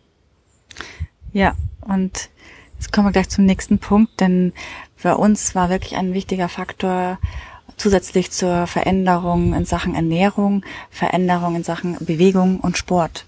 Ja, 1.34 1.56
und 1.82 2.30
jetzt 2.76 2.92
kommen 2.92 3.08
wir 3.08 3.12
gleich 3.12 3.30
zum 3.30 3.46
nächsten 3.46 3.80
Punkt, 3.80 4.20
denn 4.20 4.54
für 4.96 5.18
uns 5.18 5.56
war 5.56 5.70
wirklich 5.70 5.96
ein 5.96 6.14
wichtiger 6.14 6.50
Faktor 6.50 7.20
zusätzlich 7.78 8.32
zur 8.32 8.66
Veränderung 8.66 9.54
in 9.54 9.66
Sachen 9.66 9.94
Ernährung, 9.94 10.66
Veränderung 10.90 11.56
in 11.56 11.64
Sachen 11.64 11.96
Bewegung 12.00 12.60
und 12.60 12.78
Sport. 12.78 13.26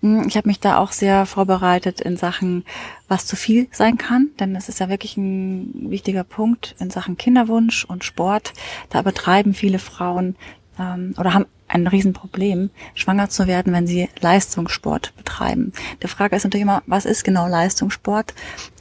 Hm, 0.00 0.26
ich 0.26 0.36
habe 0.36 0.48
mich 0.48 0.58
da 0.58 0.78
auch 0.78 0.92
sehr 0.92 1.26
vorbereitet 1.26 2.00
in 2.00 2.16
Sachen, 2.16 2.64
was 3.08 3.26
zu 3.26 3.36
viel 3.36 3.68
sein 3.72 3.98
kann, 3.98 4.30
denn 4.40 4.56
es 4.56 4.68
ist 4.68 4.80
ja 4.80 4.88
wirklich 4.88 5.16
ein 5.16 5.90
wichtiger 5.90 6.24
Punkt 6.24 6.74
in 6.80 6.90
Sachen 6.90 7.18
Kinderwunsch 7.18 7.84
und 7.84 8.02
Sport. 8.02 8.54
Da 8.88 9.00
übertreiben 9.00 9.52
viele 9.52 9.78
Frauen 9.78 10.36
ähm, 10.78 11.14
oder 11.18 11.34
haben 11.34 11.46
ein 11.72 11.86
Riesenproblem, 11.86 12.70
schwanger 12.94 13.28
zu 13.28 13.46
werden, 13.46 13.72
wenn 13.72 13.86
sie 13.86 14.08
Leistungssport 14.20 15.14
betreiben. 15.16 15.72
Die 16.02 16.08
Frage 16.08 16.36
ist 16.36 16.44
natürlich 16.44 16.62
immer, 16.62 16.82
was 16.86 17.04
ist 17.04 17.24
genau 17.24 17.46
Leistungssport? 17.46 18.34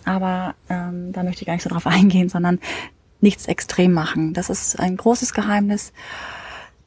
Aber 0.06 0.56
ähm, 0.70 1.12
da 1.12 1.24
möchte 1.24 1.42
ich 1.42 1.48
gar 1.48 1.54
nicht 1.54 1.64
so 1.64 1.70
drauf 1.70 1.88
eingehen, 1.88 2.30
sondern 2.30 2.60
nichts 3.22 3.46
extrem 3.46 3.94
machen. 3.94 4.34
Das 4.34 4.50
ist 4.50 4.80
ein 4.80 4.98
großes 4.98 5.34
Geheimnis 5.34 5.94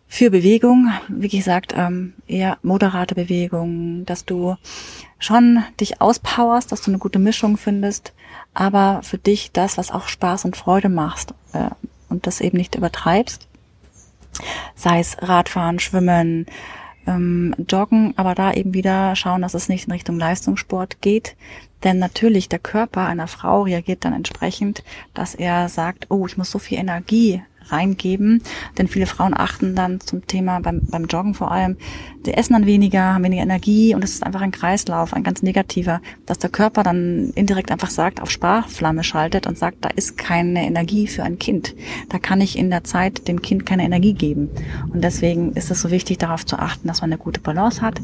für 0.09 0.31
Bewegung. 0.31 0.93
Wie 1.09 1.29
gesagt, 1.29 1.73
ähm, 1.77 2.15
eher 2.27 2.59
moderate 2.63 3.15
Bewegung, 3.15 4.05
dass 4.05 4.25
du 4.25 4.57
schon 5.19 5.63
dich 5.81 6.01
auspowerst, 6.01 6.73
dass 6.73 6.83
du 6.83 6.91
eine 6.91 6.99
gute 6.99 7.19
Mischung 7.19 7.57
findest, 7.57 8.13
aber 8.55 9.01
für 9.03 9.19
dich 9.19 9.53
das, 9.53 9.79
was 9.79 9.91
auch 9.91 10.09
Spaß 10.09 10.45
und 10.47 10.57
Freude 10.57 10.89
machst 10.89 11.33
äh, 11.53 11.71
und 12.09 12.27
das 12.27 12.41
eben 12.41 12.59
nicht 12.59 12.75
übertreibst 12.75 13.47
sei 14.75 15.01
es 15.01 15.17
Radfahren, 15.21 15.79
Schwimmen, 15.79 16.47
ähm, 17.07 17.55
Joggen, 17.69 18.15
aber 18.17 18.35
da 18.35 18.53
eben 18.53 18.75
wieder 18.75 19.17
schauen, 19.17 19.43
dass 19.43 19.55
es 19.55 19.69
nicht 19.69 19.87
in 19.87 19.93
Richtung 19.93 20.19
Leistungssport 20.19 21.01
geht. 21.01 21.37
Denn 21.85 21.99
natürlich 21.99 22.49
der 22.49 22.61
Körper 22.61 23.07
einer 23.07 23.27
Frau 23.27 23.63
reagiert 23.63 24.05
dann 24.05 24.13
entsprechend, 24.13 24.85
dass 25.15 25.35
er 25.35 25.69
sagt, 25.69 26.07
oh, 26.11 26.27
ich 26.27 26.37
muss 26.37 26.51
so 26.51 26.59
viel 26.59 26.79
Energie 26.79 27.43
reingeben. 27.73 28.43
Denn 28.79 28.89
viele 28.89 29.07
Frauen 29.07 29.35
achten 29.35 29.75
dann 29.75 30.01
zum 30.01 30.27
Thema 30.27 30.61
beim, 30.61 30.83
beim 30.91 31.07
Joggen 31.07 31.35
vor 31.35 31.51
allem, 31.51 31.77
die 32.27 32.35
essen 32.35 32.53
dann 32.53 32.67
weniger, 32.67 33.15
haben 33.15 33.25
weniger 33.25 33.43
Energie 33.43 33.95
und 33.95 34.05
es 34.05 34.13
ist 34.13 34.23
einfach 34.25 34.43
ein 34.43 34.53
Kreislauf, 34.53 35.13
ein 35.13 35.25
ganz 35.25 35.43
negativer, 35.43 36.01
dass 36.27 36.39
der 36.39 36.51
Körper 36.51 36.83
dann 36.83 37.31
indirekt 37.35 37.71
einfach 37.73 37.91
sagt, 37.91 38.23
auf 38.23 38.31
Sparflamme 38.31 39.03
schaltet 39.03 39.47
und 39.47 39.59
sagt, 39.59 39.79
da 39.81 39.89
ist 39.89 40.17
keine 40.17 40.65
Energie 40.65 41.07
für 41.07 41.23
ein 41.23 41.39
Kind. 41.39 41.75
Da 42.09 42.19
kann 42.19 42.41
ich 42.41 42.57
in 42.59 42.71
der 42.71 42.85
Zeit 42.85 43.27
dem 43.29 43.43
Kind 43.43 43.67
keine 43.67 43.85
Energie 43.85 44.15
geben. 44.15 44.51
Und 44.93 45.03
deswegen 45.03 45.53
ist 45.53 45.71
es 45.71 45.81
so 45.81 45.91
wichtig, 45.91 46.19
darauf 46.19 46.47
zu 46.47 46.59
achten, 46.59 46.89
dass 46.89 47.01
man 47.01 47.11
eine 47.11 47.19
gute 47.19 47.41
Balance 47.41 47.81
hat. 47.81 48.01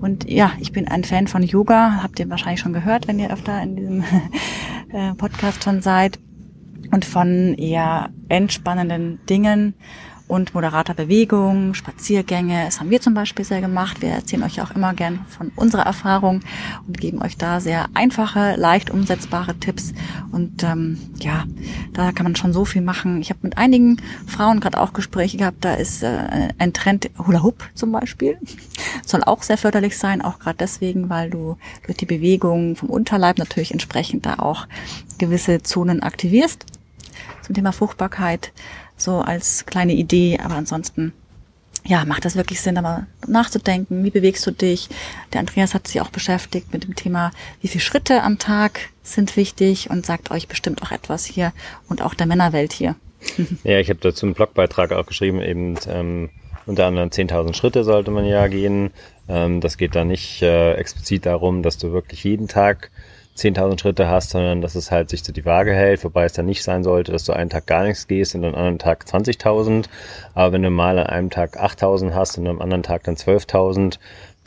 Und 0.00 0.28
ja, 0.28 0.52
ich 0.58 0.72
bin 0.72 0.88
ein 0.88 1.04
Fan 1.04 1.28
von 1.28 1.42
Yoga, 1.42 2.00
habt 2.02 2.18
ihr 2.18 2.28
wahrscheinlich 2.30 2.60
schon 2.60 2.72
gehört, 2.72 3.06
wenn 3.08 3.18
ihr 3.18 3.32
öfter 3.32 3.62
in 3.62 3.76
diesem 3.76 4.04
äh, 4.92 5.14
Podcast 5.14 5.62
schon 5.64 5.82
seid 5.82 6.18
und 6.90 7.04
von 7.04 7.54
eher 7.54 8.10
entspannenden 8.28 9.20
Dingen 9.26 9.74
und 10.30 10.54
moderater 10.54 10.94
Bewegung, 10.94 11.74
Spaziergänge. 11.74 12.64
Das 12.64 12.78
haben 12.78 12.90
wir 12.90 13.00
zum 13.00 13.14
Beispiel 13.14 13.44
sehr 13.44 13.60
gemacht. 13.60 14.00
Wir 14.00 14.10
erzählen 14.10 14.44
euch 14.44 14.62
auch 14.62 14.70
immer 14.70 14.94
gern 14.94 15.26
von 15.28 15.50
unserer 15.56 15.82
Erfahrung 15.82 16.40
und 16.86 16.98
geben 16.98 17.20
euch 17.20 17.36
da 17.36 17.60
sehr 17.60 17.86
einfache, 17.94 18.54
leicht 18.56 18.90
umsetzbare 18.90 19.58
Tipps. 19.58 19.92
Und 20.30 20.62
ähm, 20.62 20.98
ja, 21.18 21.44
da 21.92 22.12
kann 22.12 22.24
man 22.24 22.36
schon 22.36 22.52
so 22.52 22.64
viel 22.64 22.80
machen. 22.80 23.20
Ich 23.20 23.30
habe 23.30 23.40
mit 23.42 23.58
einigen 23.58 24.00
Frauen 24.28 24.60
gerade 24.60 24.80
auch 24.80 24.92
Gespräche 24.92 25.36
gehabt. 25.36 25.64
Da 25.64 25.74
ist 25.74 26.04
äh, 26.04 26.50
ein 26.58 26.72
Trend 26.72 27.10
Hula 27.18 27.42
Hoop 27.42 27.68
zum 27.74 27.90
Beispiel. 27.90 28.38
Soll 29.04 29.24
auch 29.24 29.42
sehr 29.42 29.58
förderlich 29.58 29.98
sein, 29.98 30.22
auch 30.22 30.38
gerade 30.38 30.58
deswegen, 30.58 31.10
weil 31.10 31.30
du 31.30 31.56
durch 31.86 31.98
die 31.98 32.06
Bewegung 32.06 32.76
vom 32.76 32.88
Unterleib 32.88 33.38
natürlich 33.38 33.72
entsprechend 33.72 34.26
da 34.26 34.38
auch 34.38 34.68
gewisse 35.18 35.60
Zonen 35.62 36.02
aktivierst 36.04 36.66
zum 37.50 37.54
Thema 37.54 37.72
Fruchtbarkeit, 37.72 38.52
so 38.96 39.18
als 39.18 39.66
kleine 39.66 39.92
Idee. 39.92 40.38
Aber 40.42 40.54
ansonsten, 40.54 41.12
ja, 41.84 42.04
macht 42.04 42.24
das 42.24 42.36
wirklich 42.36 42.60
Sinn, 42.60 42.78
aber 42.78 43.06
nachzudenken, 43.26 44.04
wie 44.04 44.10
bewegst 44.10 44.46
du 44.46 44.52
dich? 44.52 44.88
Der 45.32 45.40
Andreas 45.40 45.74
hat 45.74 45.88
sich 45.88 46.00
auch 46.00 46.10
beschäftigt 46.10 46.72
mit 46.72 46.84
dem 46.84 46.94
Thema, 46.94 47.32
wie 47.60 47.66
viele 47.66 47.82
Schritte 47.82 48.22
am 48.22 48.38
Tag 48.38 48.90
sind 49.02 49.36
wichtig 49.36 49.90
und 49.90 50.06
sagt 50.06 50.30
euch 50.30 50.46
bestimmt 50.46 50.80
auch 50.82 50.92
etwas 50.92 51.24
hier 51.24 51.52
und 51.88 52.02
auch 52.02 52.14
der 52.14 52.26
Männerwelt 52.26 52.72
hier. 52.72 52.94
Ja, 53.64 53.80
ich 53.80 53.90
habe 53.90 54.00
dazu 54.00 54.26
einen 54.26 54.34
Blogbeitrag 54.34 54.92
auch 54.92 55.06
geschrieben, 55.06 55.42
eben 55.42 55.74
ähm, 55.88 56.30
unter 56.66 56.86
anderem 56.86 57.08
10.000 57.08 57.54
Schritte 57.54 57.82
sollte 57.82 58.12
man 58.12 58.24
ja 58.24 58.46
gehen. 58.46 58.92
Ähm, 59.28 59.60
das 59.60 59.76
geht 59.76 59.96
da 59.96 60.04
nicht 60.04 60.40
äh, 60.40 60.74
explizit 60.74 61.26
darum, 61.26 61.62
dass 61.62 61.78
du 61.78 61.92
wirklich 61.92 62.22
jeden 62.24 62.48
Tag 62.48 62.90
10.000 63.40 63.80
Schritte 63.80 64.08
hast, 64.08 64.30
sondern 64.30 64.60
dass 64.60 64.74
es 64.74 64.90
halt 64.90 65.10
sich 65.10 65.24
zu 65.24 65.32
die 65.32 65.44
Waage 65.44 65.72
hält, 65.72 66.04
wobei 66.04 66.24
es 66.24 66.32
dann 66.32 66.46
nicht 66.46 66.62
sein 66.62 66.84
sollte, 66.84 67.12
dass 67.12 67.24
du 67.24 67.32
einen 67.32 67.50
Tag 67.50 67.66
gar 67.66 67.84
nichts 67.84 68.06
gehst 68.06 68.34
und 68.34 68.44
am 68.44 68.54
anderen 68.54 68.78
Tag 68.78 69.04
20.000. 69.04 69.86
Aber 70.34 70.52
wenn 70.52 70.62
du 70.62 70.70
mal 70.70 70.98
an 70.98 71.06
einem 71.06 71.30
Tag 71.30 71.58
8.000 71.60 72.14
hast 72.14 72.38
und 72.38 72.46
am 72.46 72.60
anderen 72.60 72.82
Tag 72.82 73.04
dann 73.04 73.16
12.000, 73.16 73.98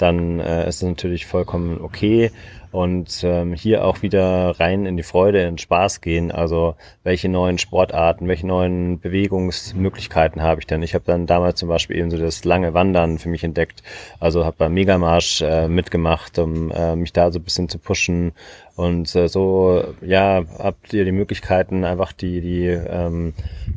dann 0.04 0.40
äh, 0.40 0.68
ist 0.68 0.78
es 0.78 0.84
natürlich 0.84 1.26
vollkommen 1.26 1.80
okay 1.82 2.32
und 2.74 3.24
ähm, 3.24 3.54
hier 3.54 3.86
auch 3.86 4.02
wieder 4.02 4.60
rein 4.60 4.88
in 4.88 4.98
die 4.98 5.04
Freude, 5.04 5.42
in 5.42 5.52
den 5.52 5.58
Spaß 5.60 6.02
gehen. 6.02 6.32
Also 6.32 6.74
welche 7.04 7.30
neuen 7.30 7.60
Sportarten, 7.60 8.28
welche 8.28 8.48
neuen 8.48 9.00
Bewegungsmöglichkeiten 9.00 10.42
habe 10.42 10.60
ich 10.60 10.66
denn? 10.66 10.82
Ich 10.82 10.96
habe 10.96 11.06
dann 11.06 11.28
damals 11.28 11.60
zum 11.60 11.70
Beispiel 11.70 11.98
eben 11.98 12.10
so 12.10 12.18
das 12.18 12.44
lange 12.46 12.74
Wandern 12.74 13.20
für 13.20 13.30
mich 13.30 13.44
entdeckt. 13.44 13.84
Also 14.20 14.44
habe 14.44 14.56
beim 14.58 14.74
Megamarsch 14.74 15.44
äh, 15.44 15.68
mitgemacht, 15.68 16.40
um 16.40 16.72
äh, 16.72 16.96
mich 16.96 17.14
da 17.14 17.32
so 17.32 17.38
ein 17.38 17.44
bisschen 17.44 17.70
zu 17.70 17.78
pushen. 17.78 18.32
Und 18.76 19.16
äh, 19.16 19.28
so, 19.28 19.94
ja, 20.02 20.44
habt 20.58 20.94
ihr 20.94 21.06
die 21.06 21.12
Möglichkeiten, 21.12 21.86
einfach 21.86 22.12
die, 22.12 22.42
die 22.42 22.66
ähm, 22.66 23.36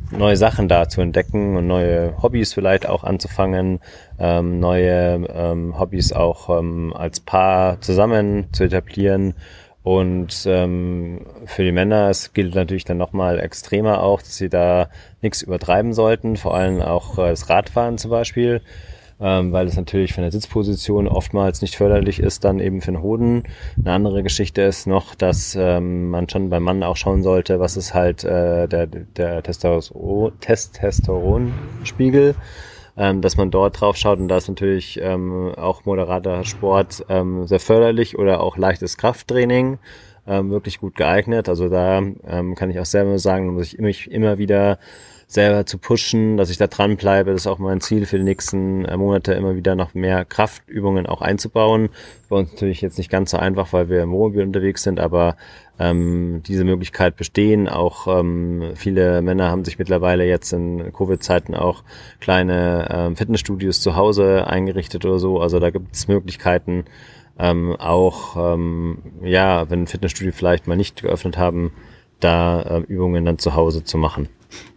neue 0.09 0.37
Sachen 0.37 0.67
da 0.67 0.89
zu 0.89 1.01
entdecken 1.01 1.55
und 1.55 1.67
neue 1.67 2.19
Hobbys 2.23 2.51
vielleicht 2.51 2.89
auch 2.89 3.03
anzufangen, 3.03 3.79
ähm, 4.19 4.59
neue 4.59 5.25
ähm, 5.33 5.79
Hobbys 5.79 6.13
auch 6.13 6.59
ähm, 6.59 6.93
als 6.95 7.19
Paar 7.19 7.81
zusammen 7.81 8.47
zu 8.51 8.65
etablieren. 8.65 9.33
Und 9.83 10.45
ähm, 10.45 11.25
für 11.45 11.63
die 11.63 11.71
Männer, 11.71 12.09
es 12.09 12.33
gilt 12.33 12.55
natürlich 12.55 12.83
dann 12.83 12.97
nochmal 12.97 13.39
extremer 13.39 14.03
auch, 14.03 14.21
dass 14.21 14.35
sie 14.35 14.49
da 14.49 14.89
nichts 15.21 15.43
übertreiben 15.43 15.93
sollten, 15.93 16.35
vor 16.35 16.55
allem 16.55 16.81
auch 16.81 17.17
äh, 17.17 17.29
das 17.29 17.49
Radfahren 17.49 17.97
zum 17.97 18.11
Beispiel, 18.11 18.59
ähm, 19.21 19.53
weil 19.53 19.65
es 19.65 19.77
natürlich 19.77 20.13
von 20.13 20.23
der 20.23 20.31
Sitzposition 20.31 21.07
oftmals 21.07 21.61
nicht 21.61 21.77
förderlich 21.77 22.19
ist, 22.19 22.43
dann 22.43 22.59
eben 22.59 22.81
für 22.81 22.91
den 22.91 23.01
Hoden. 23.01 23.43
Eine 23.77 23.93
andere 23.93 24.23
Geschichte 24.23 24.63
ist 24.63 24.87
noch, 24.87 25.15
dass 25.15 25.55
ähm, 25.57 26.09
man 26.09 26.27
schon 26.27 26.49
beim 26.49 26.63
Mann 26.63 26.83
auch 26.83 26.97
schauen 26.97 27.23
sollte, 27.23 27.61
was 27.61 27.77
ist 27.77 27.93
halt 27.93 28.25
äh, 28.25 28.67
der, 28.67 28.87
der 28.87 29.41
Testosteronspiegel 29.41 32.35
ähm, 32.97 33.21
dass 33.21 33.37
man 33.37 33.51
dort 33.51 33.79
drauf 33.79 33.95
schaut 33.95 34.19
und 34.19 34.27
da 34.27 34.37
ist 34.37 34.49
natürlich 34.49 34.99
ähm, 35.01 35.53
auch 35.55 35.85
moderater 35.85 36.43
Sport 36.43 37.05
ähm, 37.09 37.45
sehr 37.45 37.59
förderlich 37.59 38.17
oder 38.17 38.41
auch 38.41 38.57
leichtes 38.57 38.97
Krafttraining 38.97 39.77
ähm, 40.27 40.49
wirklich 40.51 40.79
gut 40.79 40.95
geeignet. 40.95 41.47
Also 41.47 41.69
da 41.69 41.99
ähm, 41.99 42.55
kann 42.55 42.69
ich 42.69 42.79
auch 42.79 42.85
selber 42.85 43.19
sagen, 43.19 43.53
muss 43.53 43.73
ich 43.73 43.79
mich 43.79 44.11
immer 44.11 44.37
wieder 44.37 44.77
selber 45.27 45.65
zu 45.65 45.77
pushen, 45.77 46.37
dass 46.37 46.49
ich 46.49 46.57
da 46.57 46.67
dranbleibe. 46.67 47.31
Das 47.31 47.41
ist 47.41 47.47
auch 47.47 47.59
mein 47.59 47.81
Ziel 47.81 48.05
für 48.05 48.17
die 48.17 48.23
nächsten 48.23 48.85
äh, 48.85 48.95
Monate, 48.95 49.33
immer 49.33 49.55
wieder 49.55 49.75
noch 49.75 49.93
mehr 49.93 50.23
Kraftübungen 50.23 51.05
auch 51.05 51.21
einzubauen. 51.21 51.89
Bei 52.29 52.37
uns 52.37 52.53
natürlich 52.53 52.79
jetzt 52.79 52.97
nicht 52.97 53.11
ganz 53.11 53.31
so 53.31 53.37
einfach, 53.37 53.73
weil 53.73 53.89
wir 53.89 54.03
im 54.03 54.11
Wohnmobil 54.11 54.43
unterwegs 54.43 54.83
sind, 54.83 55.01
aber 55.01 55.35
ähm, 55.79 56.41
diese 56.47 56.63
Möglichkeit 56.63 57.17
bestehen. 57.17 57.67
Auch 57.67 58.07
ähm, 58.07 58.71
viele 58.75 59.21
Männer 59.21 59.51
haben 59.51 59.65
sich 59.65 59.77
mittlerweile 59.77 60.25
jetzt 60.25 60.53
in 60.53 60.93
Covid-Zeiten 60.93 61.55
auch 61.55 61.83
kleine 62.21 62.87
ähm, 62.89 63.15
Fitnessstudios 63.17 63.81
zu 63.81 63.97
Hause 63.97 64.47
eingerichtet 64.47 65.03
oder 65.05 65.19
so. 65.19 65.41
Also 65.41 65.59
da 65.59 65.71
gibt 65.71 65.93
es 65.93 66.07
Möglichkeiten, 66.07 66.85
ähm, 67.37 67.75
auch 67.75 68.53
ähm, 68.53 68.99
ja, 69.21 69.69
wenn 69.69 69.87
Fitnessstudio 69.87 70.31
vielleicht 70.31 70.67
mal 70.67 70.77
nicht 70.77 71.01
geöffnet 71.01 71.37
haben, 71.37 71.73
da 72.21 72.61
äh, 72.61 72.79
Übungen 72.87 73.25
dann 73.25 73.37
zu 73.37 73.55
Hause 73.55 73.83
zu 73.83 73.97
machen. 73.97 74.29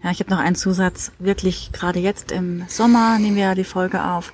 Ja, 0.03 0.11
ich 0.11 0.21
habe 0.21 0.31
noch 0.31 0.39
einen 0.39 0.57
Zusatz. 0.57 1.13
Wirklich, 1.19 1.71
gerade 1.73 1.99
jetzt 1.99 2.33
im 2.33 2.65
Sommer 2.69 3.19
nehmen 3.19 3.37
wir 3.37 3.45
ja 3.45 3.55
die 3.55 3.65
Folge 3.65 4.05
auf. 4.05 4.33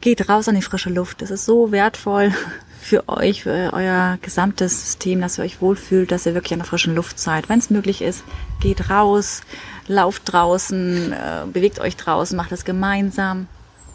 Geht 0.00 0.28
raus 0.28 0.48
an 0.48 0.54
die 0.54 0.62
frische 0.62 0.90
Luft. 0.90 1.22
Es 1.22 1.30
ist 1.30 1.44
so 1.44 1.72
wertvoll 1.72 2.32
für 2.80 3.08
euch, 3.08 3.44
für 3.44 3.72
euer 3.72 4.18
gesamtes 4.20 4.82
System, 4.82 5.20
dass 5.20 5.38
ihr 5.38 5.44
euch 5.44 5.62
wohlfühlt, 5.62 6.12
dass 6.12 6.26
ihr 6.26 6.34
wirklich 6.34 6.52
an 6.52 6.58
der 6.58 6.66
frischen 6.66 6.94
Luft 6.94 7.18
seid. 7.18 7.48
Wenn 7.48 7.58
es 7.58 7.70
möglich 7.70 8.02
ist, 8.02 8.22
geht 8.60 8.90
raus, 8.90 9.40
lauft 9.88 10.22
draußen, 10.26 11.12
äh, 11.12 11.46
bewegt 11.50 11.80
euch 11.80 11.96
draußen, 11.96 12.36
macht 12.36 12.52
es 12.52 12.64
gemeinsam. 12.64 13.48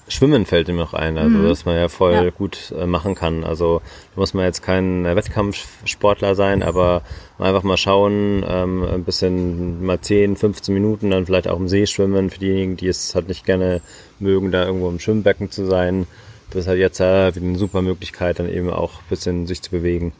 Schwimmen 0.09 0.45
fällt 0.45 0.67
ihm 0.67 0.75
noch 0.75 0.93
ein, 0.93 1.17
also 1.17 1.37
mhm. 1.37 1.47
dass 1.47 1.65
man 1.65 1.75
ja 1.75 1.87
voll 1.87 2.13
ja. 2.13 2.29
gut 2.31 2.73
äh, 2.77 2.85
machen 2.85 3.15
kann. 3.15 3.43
Also 3.43 3.81
da 4.15 4.19
muss 4.19 4.33
man 4.33 4.45
jetzt 4.45 4.63
kein 4.63 5.05
äh, 5.05 5.15
Wettkampfsportler 5.15 6.35
sein, 6.35 6.63
aber 6.63 7.03
einfach 7.37 7.63
mal 7.63 7.77
schauen, 7.77 8.43
ähm, 8.47 8.83
ein 8.83 9.03
bisschen 9.03 9.85
mal 9.85 10.01
10, 10.01 10.35
15 10.35 10.73
Minuten 10.73 11.11
dann 11.11 11.25
vielleicht 11.25 11.47
auch 11.47 11.59
im 11.59 11.69
See 11.69 11.85
schwimmen, 11.85 12.29
für 12.31 12.39
diejenigen, 12.39 12.75
die 12.75 12.87
es 12.87 13.13
halt 13.15 13.27
nicht 13.27 13.45
gerne 13.45 13.81
mögen, 14.19 14.51
da 14.51 14.65
irgendwo 14.65 14.89
im 14.89 14.99
Schwimmbecken 14.99 15.51
zu 15.51 15.65
sein. 15.65 16.07
Das 16.49 16.61
ist 16.61 16.67
halt 16.67 16.79
jetzt 16.79 16.99
äh, 16.99 17.35
wieder 17.35 17.45
eine 17.45 17.57
super 17.57 17.81
Möglichkeit, 17.83 18.39
dann 18.39 18.49
eben 18.49 18.69
auch 18.71 18.95
ein 18.95 19.09
bisschen 19.09 19.45
sich 19.45 19.61
zu 19.61 19.69
bewegen. 19.69 20.11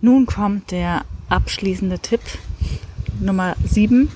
Nun 0.00 0.26
kommt 0.26 0.72
der 0.72 1.04
abschließende 1.28 2.00
Tipp 2.00 2.20
Nummer 3.20 3.56
7. 3.64 4.08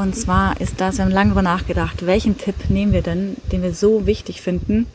Und 0.00 0.16
zwar 0.16 0.58
ist 0.62 0.80
das, 0.80 0.96
wir 0.96 1.04
haben 1.04 1.12
lange 1.12 1.34
darüber 1.34 1.42
nachgedacht, 1.42 2.06
welchen 2.06 2.38
Tipp 2.38 2.54
nehmen 2.70 2.94
wir 2.94 3.02
denn, 3.02 3.36
den 3.52 3.62
wir 3.62 3.74
so 3.74 4.06
wichtig 4.06 4.40
finden. 4.40 4.86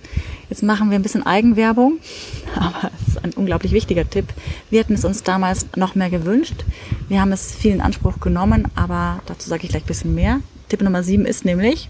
Jetzt 0.49 0.63
machen 0.63 0.89
wir 0.89 0.97
ein 0.97 1.03
bisschen 1.03 1.23
Eigenwerbung, 1.23 1.99
aber 2.55 2.89
es 2.99 3.09
ist 3.09 3.23
ein 3.23 3.33
unglaublich 3.33 3.71
wichtiger 3.71 4.09
Tipp. 4.09 4.25
Wir 4.71 4.79
hätten 4.79 4.95
es 4.95 5.05
uns 5.05 5.21
damals 5.21 5.67
noch 5.75 5.93
mehr 5.93 6.09
gewünscht. 6.09 6.65
Wir 7.07 7.21
haben 7.21 7.31
es 7.31 7.53
viel 7.53 7.71
in 7.71 7.81
Anspruch 7.81 8.19
genommen, 8.19 8.67
aber 8.73 9.19
dazu 9.27 9.47
sage 9.47 9.65
ich 9.65 9.69
gleich 9.69 9.83
ein 9.83 9.87
bisschen 9.87 10.15
mehr. 10.15 10.39
Tipp 10.69 10.81
Nummer 10.81 11.03
sieben 11.03 11.27
ist 11.27 11.45
nämlich, 11.45 11.87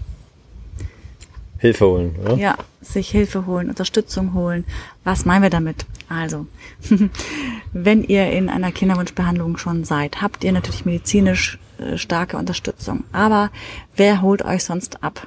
Hilfe 1.58 1.86
holen, 1.86 2.16
oder? 2.22 2.36
Ja, 2.36 2.56
sich 2.82 3.08
Hilfe 3.08 3.46
holen, 3.46 3.70
Unterstützung 3.70 4.34
holen. 4.34 4.66
Was 5.04 5.24
meinen 5.24 5.42
wir 5.42 5.48
damit? 5.48 5.86
Also, 6.10 6.46
wenn 7.72 8.04
ihr 8.04 8.30
in 8.30 8.50
einer 8.50 8.72
Kinderwunschbehandlung 8.72 9.56
schon 9.56 9.84
seid, 9.84 10.20
habt 10.20 10.44
ihr 10.44 10.52
natürlich 10.52 10.84
medizinisch 10.84 11.58
starke 11.96 12.36
Unterstützung. 12.36 13.04
Aber 13.12 13.50
wer 13.96 14.22
holt 14.22 14.44
euch 14.44 14.64
sonst 14.64 15.02
ab? 15.02 15.26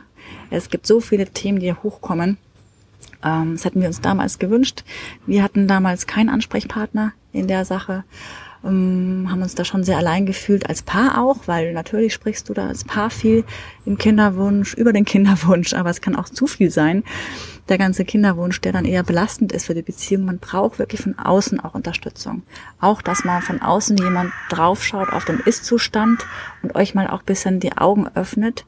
Es 0.50 0.70
gibt 0.70 0.88
so 0.88 1.00
viele 1.00 1.28
Themen, 1.28 1.60
die 1.60 1.74
hochkommen. 1.74 2.38
Ähm, 3.24 3.54
das 3.54 3.66
hätten 3.66 3.82
wir 3.82 3.88
uns 3.88 4.02
damals 4.02 4.40
gewünscht. 4.40 4.84
Wir 5.26 5.44
hatten 5.44 5.68
damals 5.68 6.08
keinen 6.08 6.30
Ansprechpartner 6.30 7.14
in 7.32 7.48
der 7.48 7.66
Sache 7.66 8.04
ähm, 8.64 9.28
haben 9.30 9.42
uns 9.42 9.56
da 9.56 9.64
schon 9.64 9.84
sehr 9.84 9.98
allein 9.98 10.26
gefühlt 10.26 10.68
als 10.68 10.82
Paar 10.82 11.22
auch, 11.22 11.48
weil 11.48 11.74
natürlich 11.74 12.14
sprichst 12.14 12.50
du 12.50 12.54
da 12.54 12.68
als 12.68 12.84
Paar 12.84 13.10
viel 13.10 13.44
im 13.86 13.98
Kinderwunsch, 13.98 14.74
über 14.74 14.94
den 14.94 15.06
Kinderwunsch, 15.06 15.74
aber 15.74 15.90
es 15.90 16.02
kann 16.02 16.16
auch 16.16 16.30
zu 16.30 16.48
viel 16.48 16.72
sein. 16.72 17.04
Der 17.70 17.78
ganze 17.78 18.06
Kinderwunsch, 18.06 18.62
der 18.62 18.72
dann 18.72 18.86
eher 18.86 19.04
belastend 19.04 19.52
ist 19.52 19.68
für 19.68 19.74
die 19.74 19.82
Beziehung. 19.82 20.26
Man 20.26 20.40
braucht 20.40 20.80
wirklich 20.80 21.02
von 21.02 21.18
außen 21.18 21.60
auch 21.60 21.76
Unterstützung. 21.76 22.44
Auch, 22.80 23.02
dass 23.02 23.24
mal 23.24 23.42
von 23.42 23.62
außen 23.62 23.98
jemand 23.98 24.32
draufschaut 24.50 25.14
auf 25.14 25.26
den 25.26 25.40
Ist-Zustand 25.40 26.26
und 26.62 26.76
euch 26.76 26.96
mal 26.96 27.08
auch 27.08 27.22
bisschen 27.22 27.60
die 27.60 27.78
Augen 27.78 28.08
öffnet 28.16 28.66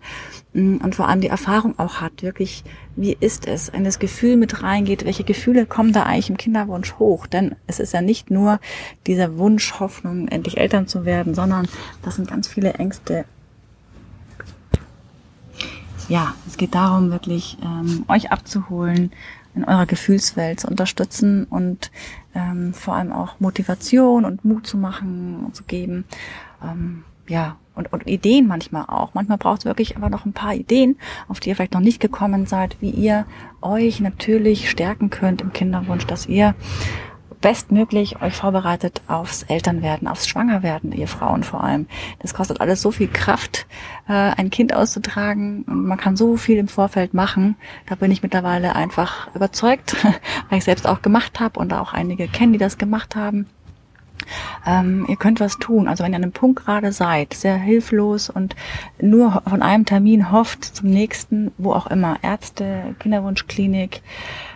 mm, 0.53 0.77
und 0.77 0.95
vor 0.95 1.07
allem 1.07 1.21
die 1.21 1.27
Erfahrung 1.27 1.77
auch 1.79 2.01
hat, 2.01 2.21
wirklich, 2.21 2.63
wie 2.95 3.17
ist 3.19 3.47
es, 3.47 3.69
in 3.69 3.83
das 3.83 3.99
Gefühl 3.99 4.37
mit 4.37 4.63
reingeht, 4.63 5.05
welche 5.05 5.23
Gefühle 5.23 5.65
kommen 5.65 5.93
da 5.93 6.03
eigentlich 6.03 6.29
im 6.29 6.37
Kinderwunsch 6.37 6.93
hoch? 6.99 7.27
Denn 7.27 7.55
es 7.67 7.79
ist 7.79 7.93
ja 7.93 8.01
nicht 8.01 8.31
nur 8.31 8.59
dieser 9.07 9.37
Wunsch, 9.37 9.79
Hoffnung, 9.79 10.27
endlich 10.27 10.57
Eltern 10.57 10.87
zu 10.87 11.05
werden, 11.05 11.33
sondern 11.33 11.67
das 12.03 12.15
sind 12.15 12.29
ganz 12.29 12.47
viele 12.47 12.73
Ängste, 12.75 13.25
ja, 16.11 16.35
es 16.45 16.57
geht 16.57 16.75
darum, 16.75 17.09
wirklich 17.09 17.57
ähm, 17.63 18.03
euch 18.09 18.33
abzuholen, 18.33 19.13
in 19.55 19.63
eurer 19.63 19.85
Gefühlswelt 19.85 20.59
zu 20.59 20.67
unterstützen 20.67 21.45
und 21.45 21.89
ähm, 22.35 22.73
vor 22.73 22.95
allem 22.95 23.13
auch 23.13 23.39
Motivation 23.39 24.25
und 24.25 24.43
Mut 24.43 24.67
zu 24.67 24.77
machen 24.77 25.43
und 25.45 25.55
zu 25.55 25.63
geben. 25.63 26.03
Ähm, 26.61 27.05
ja, 27.29 27.55
und, 27.75 27.93
und 27.93 28.07
Ideen 28.07 28.45
manchmal 28.45 28.83
auch. 28.87 29.13
Manchmal 29.13 29.37
braucht 29.37 29.59
es 29.59 29.65
wirklich 29.65 29.95
aber 29.95 30.09
noch 30.09 30.25
ein 30.25 30.33
paar 30.33 30.53
Ideen, 30.53 30.97
auf 31.29 31.39
die 31.39 31.47
ihr 31.47 31.55
vielleicht 31.55 31.73
noch 31.73 31.79
nicht 31.79 32.01
gekommen 32.01 32.45
seid, 32.45 32.75
wie 32.81 32.89
ihr 32.89 33.25
euch 33.61 34.01
natürlich 34.01 34.69
stärken 34.69 35.11
könnt 35.11 35.41
im 35.41 35.53
Kinderwunsch, 35.53 36.05
dass 36.07 36.25
ihr 36.25 36.55
bestmöglich 37.41 38.21
euch 38.21 38.35
vorbereitet 38.35 39.01
aufs 39.07 39.43
Elternwerden, 39.43 40.07
aufs 40.07 40.27
Schwangerwerden, 40.27 40.91
ihr 40.91 41.07
Frauen 41.07 41.43
vor 41.43 41.63
allem. 41.63 41.87
Das 42.19 42.33
kostet 42.33 42.61
alles 42.61 42.81
so 42.81 42.91
viel 42.91 43.07
Kraft, 43.07 43.65
äh, 44.07 44.13
ein 44.13 44.49
Kind 44.49 44.73
auszutragen 44.73 45.63
und 45.63 45.85
man 45.85 45.97
kann 45.97 46.15
so 46.15 46.37
viel 46.37 46.57
im 46.57 46.67
Vorfeld 46.67 47.13
machen. 47.13 47.55
Da 47.87 47.95
bin 47.95 48.11
ich 48.11 48.23
mittlerweile 48.23 48.75
einfach 48.75 49.33
überzeugt, 49.35 49.95
weil 50.49 50.59
ich 50.59 50.63
selbst 50.63 50.87
auch 50.87 51.01
gemacht 51.01 51.39
habe 51.39 51.59
und 51.59 51.73
auch 51.73 51.93
einige 51.93 52.27
kennen, 52.27 52.53
die 52.53 52.59
das 52.59 52.77
gemacht 52.77 53.15
haben. 53.15 53.47
Ähm, 54.65 55.05
ihr 55.07 55.15
könnt 55.15 55.39
was 55.39 55.57
tun. 55.57 55.87
Also 55.87 56.03
wenn 56.03 56.13
ihr 56.13 56.17
an 56.17 56.23
einem 56.23 56.31
Punkt 56.31 56.63
gerade 56.63 56.91
seid, 56.91 57.33
sehr 57.33 57.57
hilflos 57.57 58.29
und 58.29 58.55
nur 59.01 59.41
von 59.47 59.61
einem 59.61 59.85
Termin 59.85 60.31
hofft 60.31 60.63
zum 60.63 60.89
nächsten, 60.89 61.51
wo 61.57 61.73
auch 61.73 61.87
immer, 61.87 62.17
Ärzte, 62.21 62.95
Kinderwunschklinik, 62.99 64.01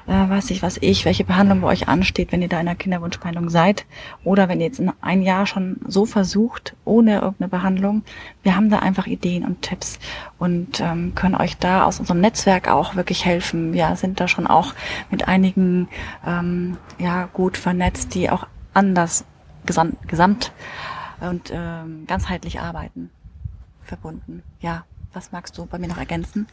äh, 0.07 0.29
weiß 0.29 0.51
ich, 0.51 0.61
was 0.61 0.77
ich, 0.81 1.05
welche 1.05 1.23
Behandlung 1.23 1.61
bei 1.61 1.67
euch 1.67 1.87
ansteht, 1.87 2.31
wenn 2.31 2.41
ihr 2.41 2.47
da 2.47 2.59
in 2.59 2.67
der 2.67 2.75
Kinderwunschbehandlung 2.75 3.49
seid 3.49 3.85
oder 4.23 4.47
wenn 4.47 4.59
ihr 4.59 4.67
jetzt 4.67 4.79
in 4.79 4.91
ein 5.01 5.21
Jahr 5.21 5.45
schon 5.47 5.77
so 5.87 6.05
versucht, 6.05 6.75
ohne 6.85 7.15
irgendeine 7.15 7.49
Behandlung. 7.49 8.03
Wir 8.43 8.55
haben 8.55 8.69
da 8.69 8.79
einfach 8.79 9.07
Ideen 9.07 9.45
und 9.45 9.61
Tipps 9.61 9.99
und 10.37 10.79
ähm, 10.79 11.13
können 11.15 11.35
euch 11.35 11.57
da 11.57 11.85
aus 11.85 11.99
unserem 11.99 12.21
Netzwerk 12.21 12.69
auch 12.69 12.95
wirklich 12.95 13.25
helfen. 13.25 13.73
Wir 13.73 13.95
sind 13.95 14.19
da 14.19 14.27
schon 14.27 14.47
auch 14.47 14.73
mit 15.09 15.27
einigen 15.27 15.87
ähm, 16.25 16.77
ja 16.99 17.27
gut 17.33 17.57
vernetzt, 17.57 18.13
die 18.13 18.29
auch 18.29 18.45
anders 18.73 19.25
gesamt, 19.65 20.07
gesamt 20.07 20.51
und 21.19 21.51
ähm, 21.53 22.05
ganzheitlich 22.07 22.59
arbeiten, 22.59 23.11
verbunden. 23.81 24.43
Ja, 24.59 24.85
was 25.13 25.31
magst 25.31 25.57
du 25.57 25.65
bei 25.65 25.79
mir 25.79 25.87
noch 25.87 25.97
ergänzen? 25.97 26.47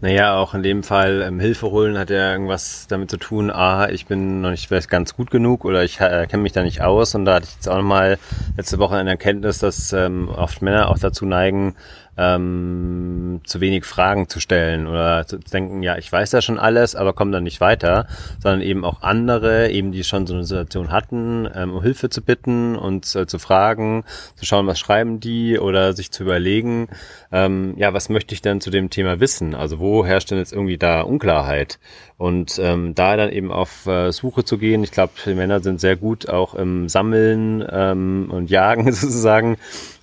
Naja, 0.00 0.36
auch 0.36 0.54
in 0.54 0.62
dem 0.62 0.84
Fall 0.84 1.22
ähm, 1.22 1.40
Hilfe 1.40 1.72
holen 1.72 1.98
hat 1.98 2.10
ja 2.10 2.30
irgendwas 2.30 2.86
damit 2.86 3.10
zu 3.10 3.16
tun, 3.16 3.50
ah, 3.50 3.88
ich 3.88 4.06
bin 4.06 4.40
noch 4.40 4.50
nicht 4.50 4.68
vielleicht 4.68 4.88
ganz 4.88 5.16
gut 5.16 5.28
genug 5.32 5.64
oder 5.64 5.82
ich 5.82 5.98
äh, 6.00 6.26
kenne 6.28 6.44
mich 6.44 6.52
da 6.52 6.62
nicht 6.62 6.82
aus. 6.82 7.16
Und 7.16 7.24
da 7.24 7.34
hatte 7.34 7.46
ich 7.48 7.54
jetzt 7.56 7.68
auch 7.68 7.76
nochmal 7.76 8.18
letzte 8.56 8.78
Woche 8.78 8.94
eine 8.94 9.10
Erkenntnis, 9.10 9.58
dass 9.58 9.92
ähm, 9.92 10.28
oft 10.28 10.62
Männer 10.62 10.88
auch 10.88 10.98
dazu 10.98 11.26
neigen, 11.26 11.74
ähm, 12.18 13.40
zu 13.44 13.60
wenig 13.60 13.84
Fragen 13.84 14.28
zu 14.28 14.40
stellen 14.40 14.88
oder 14.88 15.24
zu 15.26 15.38
denken, 15.38 15.82
ja, 15.84 15.96
ich 15.96 16.10
weiß 16.10 16.32
ja 16.32 16.42
schon 16.42 16.58
alles, 16.58 16.96
aber 16.96 17.12
komme 17.12 17.30
dann 17.30 17.44
nicht 17.44 17.60
weiter, 17.60 18.06
sondern 18.42 18.60
eben 18.60 18.84
auch 18.84 19.02
andere, 19.02 19.70
eben 19.70 19.92
die 19.92 20.02
schon 20.02 20.26
so 20.26 20.34
eine 20.34 20.44
Situation 20.44 20.90
hatten, 20.90 21.48
ähm, 21.54 21.72
um 21.72 21.82
Hilfe 21.82 22.10
zu 22.10 22.20
bitten 22.20 22.76
und 22.76 23.14
äh, 23.14 23.26
zu 23.26 23.38
fragen, 23.38 24.02
zu 24.34 24.44
schauen, 24.44 24.66
was 24.66 24.80
schreiben 24.80 25.20
die 25.20 25.58
oder 25.58 25.92
sich 25.92 26.10
zu 26.10 26.24
überlegen, 26.24 26.88
ähm, 27.30 27.74
ja, 27.76 27.94
was 27.94 28.08
möchte 28.08 28.34
ich 28.34 28.42
denn 28.42 28.60
zu 28.60 28.70
dem 28.70 28.90
Thema 28.90 29.20
wissen? 29.20 29.54
Also 29.54 29.78
wo 29.78 29.87
herrscht 30.04 30.30
denn 30.30 30.38
jetzt 30.38 30.52
irgendwie 30.52 30.78
da 30.78 31.02
Unklarheit? 31.02 31.78
Und 32.16 32.58
ähm, 32.62 32.94
da 32.94 33.16
dann 33.16 33.30
eben 33.30 33.52
auf 33.52 33.86
äh, 33.86 34.10
Suche 34.10 34.44
zu 34.44 34.58
gehen, 34.58 34.82
ich 34.82 34.90
glaube, 34.90 35.12
die 35.24 35.34
Männer 35.34 35.60
sind 35.60 35.80
sehr 35.80 35.96
gut 35.96 36.28
auch 36.28 36.54
im 36.54 36.88
Sammeln 36.88 37.64
ähm, 37.70 38.28
und 38.30 38.50
Jagen 38.50 38.90
sozusagen 38.92 39.56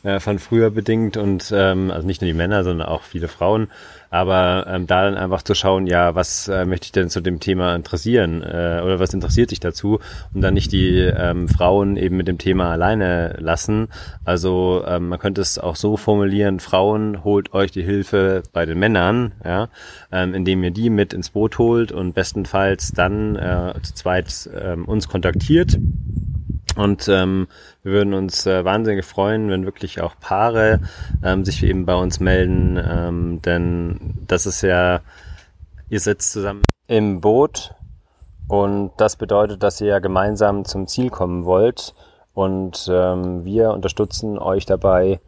äh, 0.04 0.20
von 0.20 0.40
früher 0.40 0.70
bedingt 0.70 1.18
und 1.18 1.54
ähm, 1.56 1.92
also 1.92 2.08
nicht 2.08 2.22
nur 2.22 2.28
die 2.28 2.38
Männer, 2.38 2.64
sondern 2.64 2.88
auch 2.88 3.04
viele 3.04 3.28
Frauen. 3.28 3.70
Aber 4.16 4.66
ähm, 4.70 4.88
da 4.88 5.04
dann 5.04 5.18
einfach 5.18 5.42
zu 5.42 5.56
schauen, 5.56 5.88
ja, 5.88 6.16
was 6.16 6.48
äh, 6.48 6.64
möchte 6.64 6.86
ich 6.86 6.94
denn 6.94 7.10
zu 7.10 7.20
dem 7.20 7.42
Thema 7.42 7.76
interessieren 7.76 8.42
äh, 8.44 8.80
oder 8.82 8.98
was 8.98 9.14
interessiert 9.14 9.52
dich 9.52 9.60
dazu 9.60 10.00
und 10.34 10.40
dann 10.40 10.54
nicht 10.54 10.72
die 10.72 11.00
ähm, 11.00 11.50
Frauen 11.50 11.98
eben 11.98 12.16
mit 12.16 12.30
dem 12.30 12.38
Thema 12.38 12.72
alleine 12.72 13.36
lassen. 13.40 13.90
Also 14.24 14.86
ähm, 14.88 15.10
man 15.10 15.20
könnte 15.20 15.42
es 15.42 15.60
auch 15.60 15.76
so 15.76 15.98
formulieren, 15.98 16.62
Frauen 16.62 17.26
holt 17.26 17.54
euch 17.54 17.72
die 17.72 17.84
Hilfe 17.84 18.44
bei 18.54 18.66
den 18.66 18.80
Männern, 18.80 19.34
ja, 19.44 19.68
ähm, 20.14 20.34
indem 20.34 20.64
ihr 20.64 20.72
die 20.72 20.90
mit 20.90 21.12
ins 21.14 21.32
Boot 21.32 21.58
holt 21.58 21.92
und 21.92 22.14
bestenfalls 22.14 22.94
dann 22.94 23.36
äh, 23.36 23.74
zu 23.82 23.96
zweit 23.96 24.50
ähm, 24.58 24.86
uns 24.86 25.10
kontaktiert 25.10 25.78
und 26.76 27.08
ähm, 27.08 27.48
wir 27.84 27.94
würden 27.94 28.14
uns 28.14 28.46
äh, 28.46 28.66
wahnsinnig 28.66 29.06
freuen, 29.06 29.50
wenn 29.50 29.66
wirklich 29.66 30.02
auch 30.02 30.16
Paare 30.20 30.80
ähm, 31.24 31.46
sich 31.46 31.64
eben 31.64 31.86
bei 31.86 31.96
uns 31.96 32.20
melden, 32.20 32.78
ähm, 32.78 33.42
denn 33.42 34.16
das 34.28 34.46
ist 34.46 34.62
ja, 34.62 35.02
ihr 35.90 36.00
sitzt 36.00 36.32
zusammen 36.32 36.64
im 36.88 37.22
Boot 37.22 37.74
und 38.48 38.92
das 38.98 39.16
bedeutet, 39.16 39.64
dass 39.64 39.82
ihr 39.82 39.88
ja 39.88 40.00
gemeinsam 40.00 40.66
zum 40.66 40.88
Ziel 40.88 41.10
kommen 41.10 41.46
wollt 41.46 41.96
und 42.34 42.90
ähm, 42.92 43.46
wir 43.46 43.72
unterstützen 43.72 44.38
euch 44.38 44.66
dabei 44.66 45.20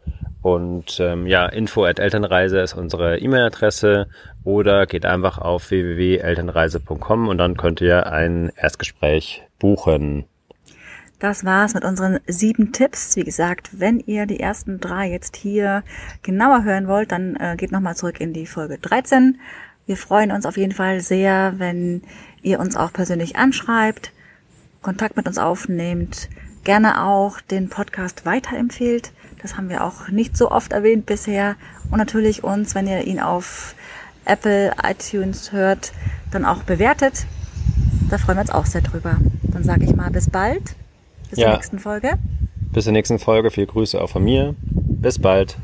und 0.42 1.00
ähm, 1.00 1.26
ja, 1.26 1.46
info 1.46 1.84
at 1.84 1.98
Elternreise 1.98 2.60
ist 2.60 2.74
unsere 2.74 3.18
E-Mail-Adresse 3.18 4.06
oder 4.44 4.86
geht 4.86 5.04
einfach 5.04 5.38
auf 5.38 5.70
www.elternreise.com 5.70 7.28
und 7.28 7.38
dann 7.38 7.56
könnt 7.56 7.80
ihr 7.80 8.06
ein 8.06 8.52
Erstgespräch 8.56 9.42
buchen. 9.58 10.26
Das 11.18 11.44
war's 11.44 11.74
mit 11.74 11.84
unseren 11.84 12.20
sieben 12.28 12.70
Tipps. 12.70 13.16
Wie 13.16 13.24
gesagt, 13.24 13.80
wenn 13.80 13.98
ihr 13.98 14.26
die 14.26 14.38
ersten 14.38 14.78
drei 14.78 15.10
jetzt 15.10 15.34
hier 15.34 15.82
genauer 16.22 16.62
hören 16.62 16.86
wollt, 16.86 17.10
dann 17.10 17.34
äh, 17.36 17.56
geht 17.56 17.72
nochmal 17.72 17.96
zurück 17.96 18.20
in 18.20 18.32
die 18.32 18.46
Folge 18.46 18.78
13. 18.78 19.40
Wir 19.86 19.96
freuen 19.96 20.30
uns 20.30 20.46
auf 20.46 20.56
jeden 20.56 20.72
Fall 20.72 21.00
sehr, 21.00 21.54
wenn 21.56 22.02
ihr 22.42 22.60
uns 22.60 22.76
auch 22.76 22.92
persönlich 22.92 23.34
anschreibt, 23.34 24.12
Kontakt 24.80 25.16
mit 25.16 25.26
uns 25.26 25.38
aufnehmt, 25.38 26.28
gerne 26.62 27.04
auch 27.04 27.40
den 27.40 27.68
Podcast 27.68 28.24
weiterempfehlt. 28.24 29.10
Das 29.42 29.56
haben 29.56 29.70
wir 29.70 29.82
auch 29.82 30.08
nicht 30.08 30.36
so 30.36 30.52
oft 30.52 30.72
erwähnt 30.72 31.04
bisher. 31.04 31.56
Und 31.90 31.98
natürlich 31.98 32.44
uns, 32.44 32.76
wenn 32.76 32.86
ihr 32.86 33.04
ihn 33.04 33.18
auf 33.18 33.74
Apple, 34.24 34.72
iTunes 34.84 35.50
hört, 35.50 35.92
dann 36.30 36.44
auch 36.44 36.62
bewertet. 36.62 37.26
Da 38.08 38.18
freuen 38.18 38.36
wir 38.36 38.42
uns 38.42 38.50
auch 38.50 38.66
sehr 38.66 38.82
drüber. 38.82 39.16
Dann 39.42 39.64
sage 39.64 39.84
ich 39.84 39.96
mal 39.96 40.10
bis 40.10 40.30
bald. 40.30 40.76
Bis 41.30 41.38
ja. 41.38 41.46
zur 41.46 41.54
nächsten 41.54 41.78
Folge. 41.78 42.18
Bis 42.72 42.84
zur 42.84 42.92
nächsten 42.92 43.18
Folge. 43.18 43.50
Viel 43.50 43.66
Grüße 43.66 44.00
auch 44.00 44.10
von 44.10 44.24
mir. 44.24 44.54
Bis 44.60 45.18
bald. 45.18 45.56